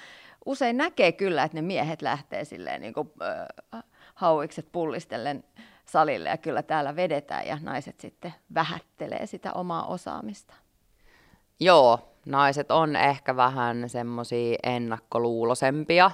[0.46, 3.12] usein näkee kyllä, että ne miehet lähtee silleen niin kuin,
[3.74, 3.84] äh,
[4.16, 5.44] hauikset pullistellen
[5.86, 10.54] salille ja kyllä täällä vedetään ja naiset sitten vähättelee sitä omaa osaamista.
[11.64, 16.11] Joo, naiset on ehkä vähän semmoisia ennakkoluulosempia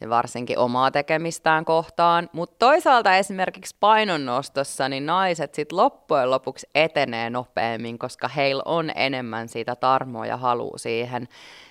[0.00, 2.30] ja varsinkin omaa tekemistään kohtaan.
[2.32, 9.48] Mutta toisaalta esimerkiksi painonnostossa niin naiset sitten loppujen lopuksi etenee nopeammin, koska heillä on enemmän
[9.48, 11.28] siitä tarmoa ja halua siihen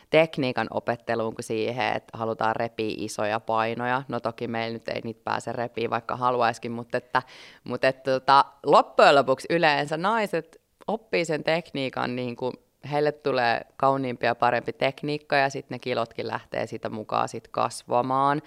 [0.09, 4.03] tekniikan opetteluun kuin siihen, että halutaan repiä isoja painoja.
[4.07, 7.21] No toki meillä nyt ei niitä pääse repiä, vaikka haluaisikin, mutta, että,
[7.63, 12.53] mutta että, tota, loppujen lopuksi yleensä naiset oppii sen tekniikan niin kuin
[12.91, 18.41] heille tulee kauniimpi ja parempi tekniikka ja sitten ne kilotkin lähtee sitä mukaan sit kasvamaan.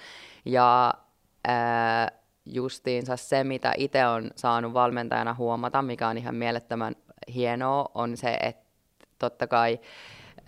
[0.44, 0.94] Ja
[1.48, 2.10] ää,
[2.46, 6.96] justiinsa se, mitä itse on saanut valmentajana huomata, mikä on ihan mielettömän
[7.34, 8.66] hienoa, on se, että
[9.18, 9.80] totta kai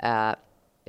[0.02, 0.36] ää,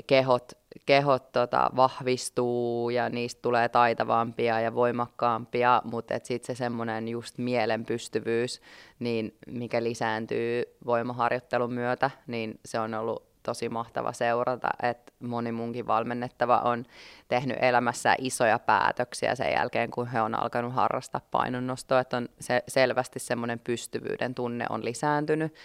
[0.08, 0.52] kehot,
[0.86, 7.86] kehot tota, vahvistuu ja niistä tulee taitavampia ja voimakkaampia, mutta sitten se semmoinen just mielen
[7.86, 8.62] pystyvyys,
[9.00, 15.88] niin mikä lisääntyy voimaharjoittelun myötä, niin se on ollut tosi mahtava seurata, että moni munkin
[15.88, 16.86] valmennettava on
[17.28, 22.64] tehnyt elämässä isoja päätöksiä sen jälkeen, kun he on alkanut harrastaa painonnostoa, että on se,
[22.68, 25.56] selvästi semmoinen pystyvyyden tunne on lisääntynyt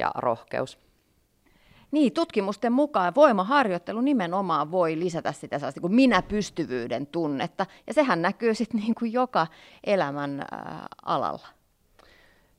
[0.00, 0.78] ja rohkeus.
[1.94, 8.54] Niin, tutkimusten mukaan voimaharjoittelu nimenomaan voi lisätä sitä sellaista kuin minä-pystyvyyden tunnetta, ja sehän näkyy
[8.54, 9.46] sitten niin kuin joka
[9.84, 11.48] elämän äh, alalla.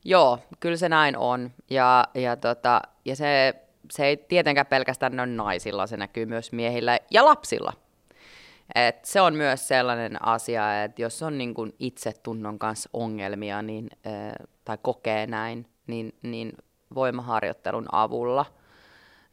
[0.05, 3.55] Joo, kyllä se näin on, ja, ja, tota, ja se,
[3.91, 7.73] se ei tietenkään pelkästään ole naisilla, se näkyy myös miehillä ja lapsilla.
[8.75, 13.89] Et se on myös sellainen asia, että jos on niin kuin itsetunnon kanssa ongelmia niin,
[14.65, 16.53] tai kokee näin, niin, niin
[16.95, 18.45] voimaharjoittelun avulla–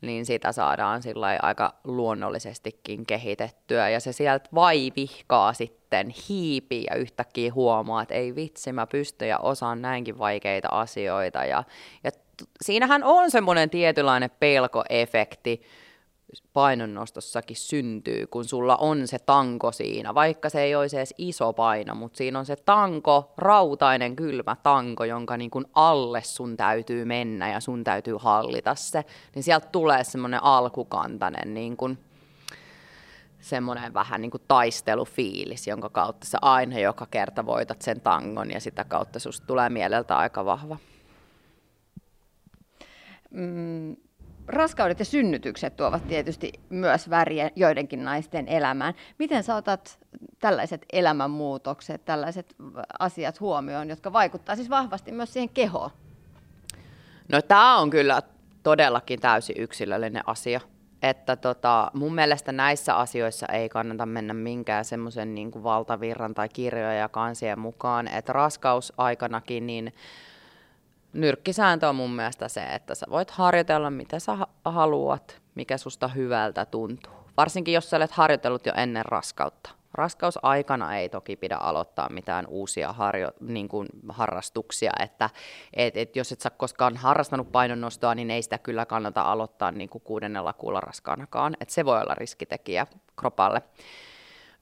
[0.02, 1.02] niin sitä saadaan
[1.42, 3.88] aika luonnollisestikin kehitettyä.
[3.88, 9.38] Ja se sieltä vaivihkaa sitten hiipii ja yhtäkkiä huomaa, että ei vitsi, mä pystyn ja
[9.38, 11.44] osaan näinkin vaikeita asioita.
[11.44, 11.64] Ja,
[12.04, 12.10] ja
[12.62, 15.62] siinähän on semmoinen tietynlainen pelkoefekti,
[16.52, 21.94] painonnostossakin syntyy, kun sulla on se tanko siinä, vaikka se ei olisi edes iso paino,
[21.94, 27.52] mutta siinä on se tanko, rautainen kylmä tanko, jonka niin kuin alle sun täytyy mennä
[27.52, 29.04] ja sun täytyy hallita se,
[29.34, 31.98] niin sieltä tulee semmoinen alkukantainen niin kuin,
[33.40, 38.60] semmoinen vähän niin kuin taistelufiilis, jonka kautta sä aina joka kerta voitat sen tangon ja
[38.60, 40.76] sitä kautta susta tulee mieleltä aika vahva.
[43.30, 43.96] Mm,
[44.46, 48.94] raskaudet ja synnytykset tuovat tietysti myös väriä joidenkin naisten elämään.
[49.18, 49.98] Miten sä otat
[50.38, 52.54] tällaiset elämänmuutokset, tällaiset
[52.98, 55.90] asiat huomioon, jotka vaikuttavat siis vahvasti myös siihen kehoon?
[57.32, 58.22] No tämä on kyllä
[58.62, 60.60] todellakin täysin yksilöllinen asia.
[61.02, 66.92] Että tota, mun mielestä näissä asioissa ei kannata mennä minkään semmoisen niin valtavirran tai kirjoja
[66.92, 69.94] ja kansien mukaan, että raskausaikanakin niin
[71.12, 76.64] nyrkkisääntö on mun mielestä se, että sä voit harjoitella mitä sä haluat, mikä susta hyvältä
[76.64, 77.12] tuntuu.
[77.36, 79.70] Varsinkin jos sä olet harjoitellut jo ennen raskautta.
[79.94, 85.30] Raskausaikana ei toki pidä aloittaa mitään uusia harjo, niin kuin harrastuksia, että
[85.74, 89.88] et, et jos et sä koskaan harrastanut painonnostoa, niin ei sitä kyllä kannata aloittaa niin
[89.88, 92.86] kuin kuudennella kuulla raskaanakaan, että se voi olla riskitekijä
[93.16, 93.62] kropalle,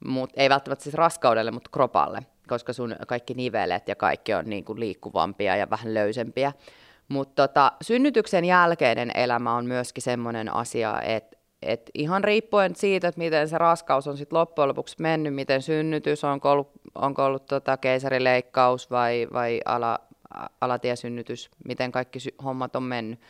[0.04, 4.64] Mut, ei välttämättä siis raskaudelle, mutta kropalle koska sun kaikki nivelet ja kaikki on niin
[4.64, 6.52] kuin liikkuvampia ja vähän löysempiä.
[7.08, 13.18] Mutta tota, synnytyksen jälkeinen elämä on myöskin semmoinen asia, että et ihan riippuen siitä, että
[13.18, 17.76] miten se raskaus on sitten loppujen lopuksi mennyt, miten synnytys, onko ollut, onko ollut tota
[17.76, 19.98] keisarileikkaus vai, vai ala,
[20.60, 23.20] alatiesynnytys, miten kaikki sy- hommat on mennyt,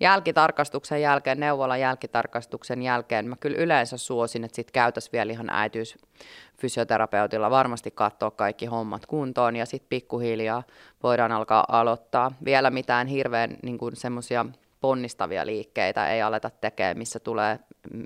[0.00, 7.50] jälkitarkastuksen jälkeen, neuvolan jälkitarkastuksen jälkeen, mä kyllä yleensä suosin, että sitten käytäisiin vielä ihan äitiysfysioterapeutilla
[7.50, 10.62] varmasti katsoa kaikki hommat kuntoon ja sitten pikkuhiljaa
[11.02, 12.32] voidaan alkaa aloittaa.
[12.44, 14.46] Vielä mitään hirveän niin semmoisia
[14.80, 17.58] ponnistavia liikkeitä ei aleta tekemään, missä tulee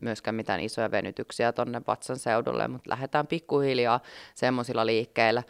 [0.02, 4.00] myöskään mitään isoja venytyksiä tuonne vatsan seudulle, mutta lähdetään pikkuhiljaa
[4.34, 5.42] semmoisilla liikkeillä,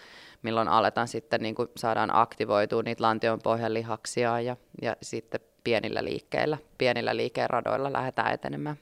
[0.43, 6.05] milloin aletaan sitten, niin kuin saadaan aktivoitua niitä lantion pohjan lihaksia ja, ja sitten pienillä
[6.05, 8.77] liikkeillä, pienillä liikeradoilla lähdetään etenemään.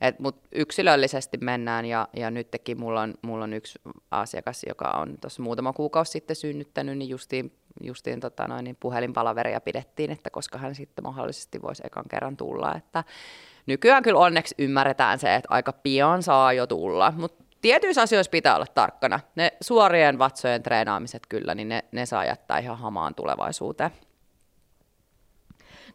[0.00, 3.78] Et, mut yksilöllisesti mennään ja, ja nytkin mulla on, mulla on yksi
[4.10, 9.60] asiakas, joka on tuossa muutama kuukausi sitten synnyttänyt, niin justiin, justiin tota noin, niin puhelinpalaveria
[9.60, 12.74] pidettiin, että koska hän sitten mahdollisesti voisi ekan kerran tulla.
[12.74, 13.04] Että
[13.66, 18.56] nykyään kyllä onneksi ymmärretään se, että aika pian saa jo tulla, mutta tietyissä asioissa pitää
[18.56, 19.20] olla tarkkana.
[19.34, 23.90] Ne suorien vatsojen treenaamiset kyllä, niin ne, ne saa jättää ihan hamaan tulevaisuuteen.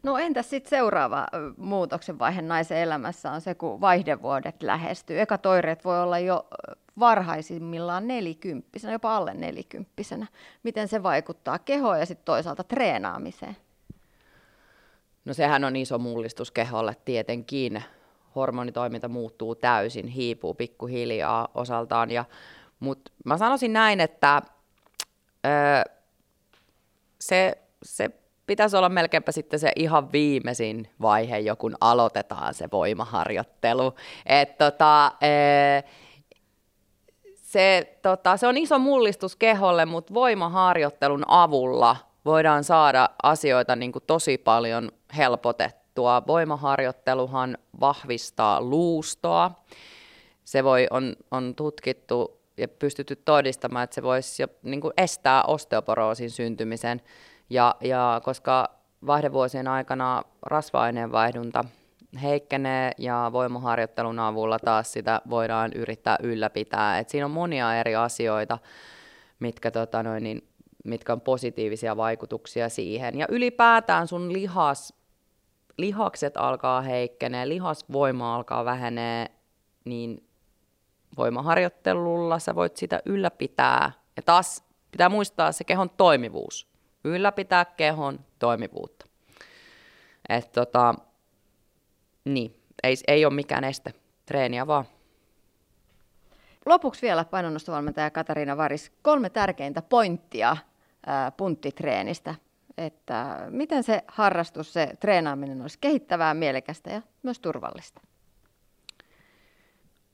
[0.02, 1.26] No entäs sitten seuraava
[1.56, 5.20] muutoksen vaihe naisen elämässä on se, kun vaihdevuodet lähestyy.
[5.20, 6.46] Eka toireet voi olla jo
[6.98, 10.26] varhaisimmillaan nelikymppisenä, jopa alle nelikymppisenä.
[10.62, 13.56] Miten se vaikuttaa kehoon ja sitten toisaalta treenaamiseen?
[15.24, 17.82] No sehän on iso mullistus keholle tietenkin.
[18.34, 22.10] Hormonitoiminta muuttuu täysin, hiipuu pikkuhiljaa osaltaan.
[22.10, 22.24] Ja,
[22.80, 24.42] Mutta mä sanoisin näin, että
[25.46, 25.94] öö,
[27.20, 28.10] se, se
[28.46, 33.94] pitäisi olla melkeinpä sitten se ihan viimeisin vaihe, jo kun aloitetaan se voimaharjoittelu.
[34.26, 35.90] Et tota, öö,
[37.52, 44.04] se, tota, se on iso mullistus keholle, mutta voimaharjoittelun avulla voidaan saada asioita niin kuin
[44.06, 46.22] tosi paljon helpotettua.
[46.26, 49.50] Voimaharjoitteluhan vahvistaa luustoa.
[50.44, 55.42] Se voi, on, on tutkittu ja pystytty todistamaan, että se voisi jo, niin kuin estää
[55.42, 57.02] osteoporoosin syntymisen.
[57.52, 58.68] Ja, ja koska
[59.06, 61.64] vaihdevuosien aikana rasva-aineenvaihdunta
[62.22, 66.98] heikkenee ja voimaharjoittelun avulla taas sitä voidaan yrittää ylläpitää.
[66.98, 68.58] Et siinä on monia eri asioita,
[69.38, 70.48] mitkä, tota noin, niin,
[70.84, 73.18] mitkä on positiivisia vaikutuksia siihen.
[73.18, 74.94] Ja ylipäätään sun lihas,
[75.78, 79.26] lihakset alkaa heikkenee, lihasvoima alkaa vähenee,
[79.84, 80.26] niin
[81.16, 83.92] voimaharjoittelulla sä voit sitä ylläpitää.
[84.16, 86.71] Ja taas pitää muistaa se kehon toimivuus.
[87.04, 89.06] Ylläpitää kehon toimivuutta.
[90.28, 90.94] Et tota,
[92.24, 93.94] niin, ei, ei ole mikään este.
[94.26, 94.84] Treeniä vaan.
[96.66, 100.56] Lopuksi vielä painonnostovalmentaja Katariina Varis, kolme tärkeintä pointtia
[101.06, 102.34] ää, punttitreenistä.
[102.78, 108.00] Että miten se harrastus, se treenaaminen olisi kehittävää, mielekästä ja myös turvallista?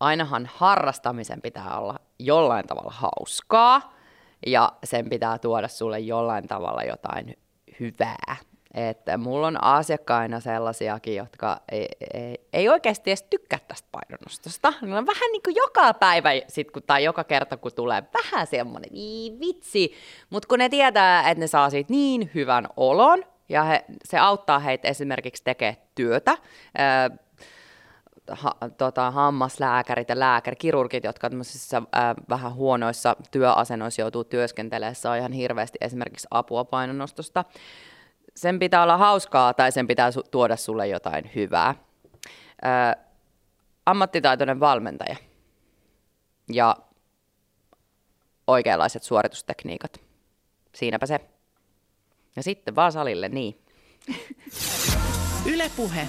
[0.00, 3.97] Ainahan harrastamisen pitää olla jollain tavalla hauskaa
[4.46, 7.36] ja sen pitää tuoda sulle jollain tavalla jotain
[7.80, 8.36] hyvää.
[8.74, 14.72] Että mulla on asiakkaina sellaisiakin, jotka ei, ei, ei oikeasti edes tykkää tästä painonnostosta.
[14.82, 18.46] Ne on vähän niin kuin joka päivä sit, kun, tai joka kerta, kun tulee vähän
[18.46, 19.92] semmoinen, niin vitsi.
[20.30, 24.58] Mutta kun ne tietää, että ne saa siitä niin hyvän olon, ja he, se auttaa
[24.58, 26.38] heitä esimerkiksi tekemään työtä,
[26.78, 27.10] ää,
[28.30, 35.16] ha, tota, hammaslääkärit ja lääkärit, kirurgit, jotka tämmöisissä ää, vähän huonoissa työasennoissa joutuu työskentelemään, saa
[35.16, 37.44] ihan hirveästi esimerkiksi apua painonnostosta
[38.38, 41.74] sen pitää olla hauskaa tai sen pitää su- tuoda sulle jotain hyvää.
[42.64, 43.04] Ö,
[43.86, 45.16] ammattitaitoinen valmentaja
[46.52, 46.76] ja
[48.46, 50.00] oikeanlaiset suoritustekniikat.
[50.74, 51.20] Siinäpä se.
[52.36, 53.62] Ja sitten vaan salille, niin.
[55.52, 56.08] Ylepuhe.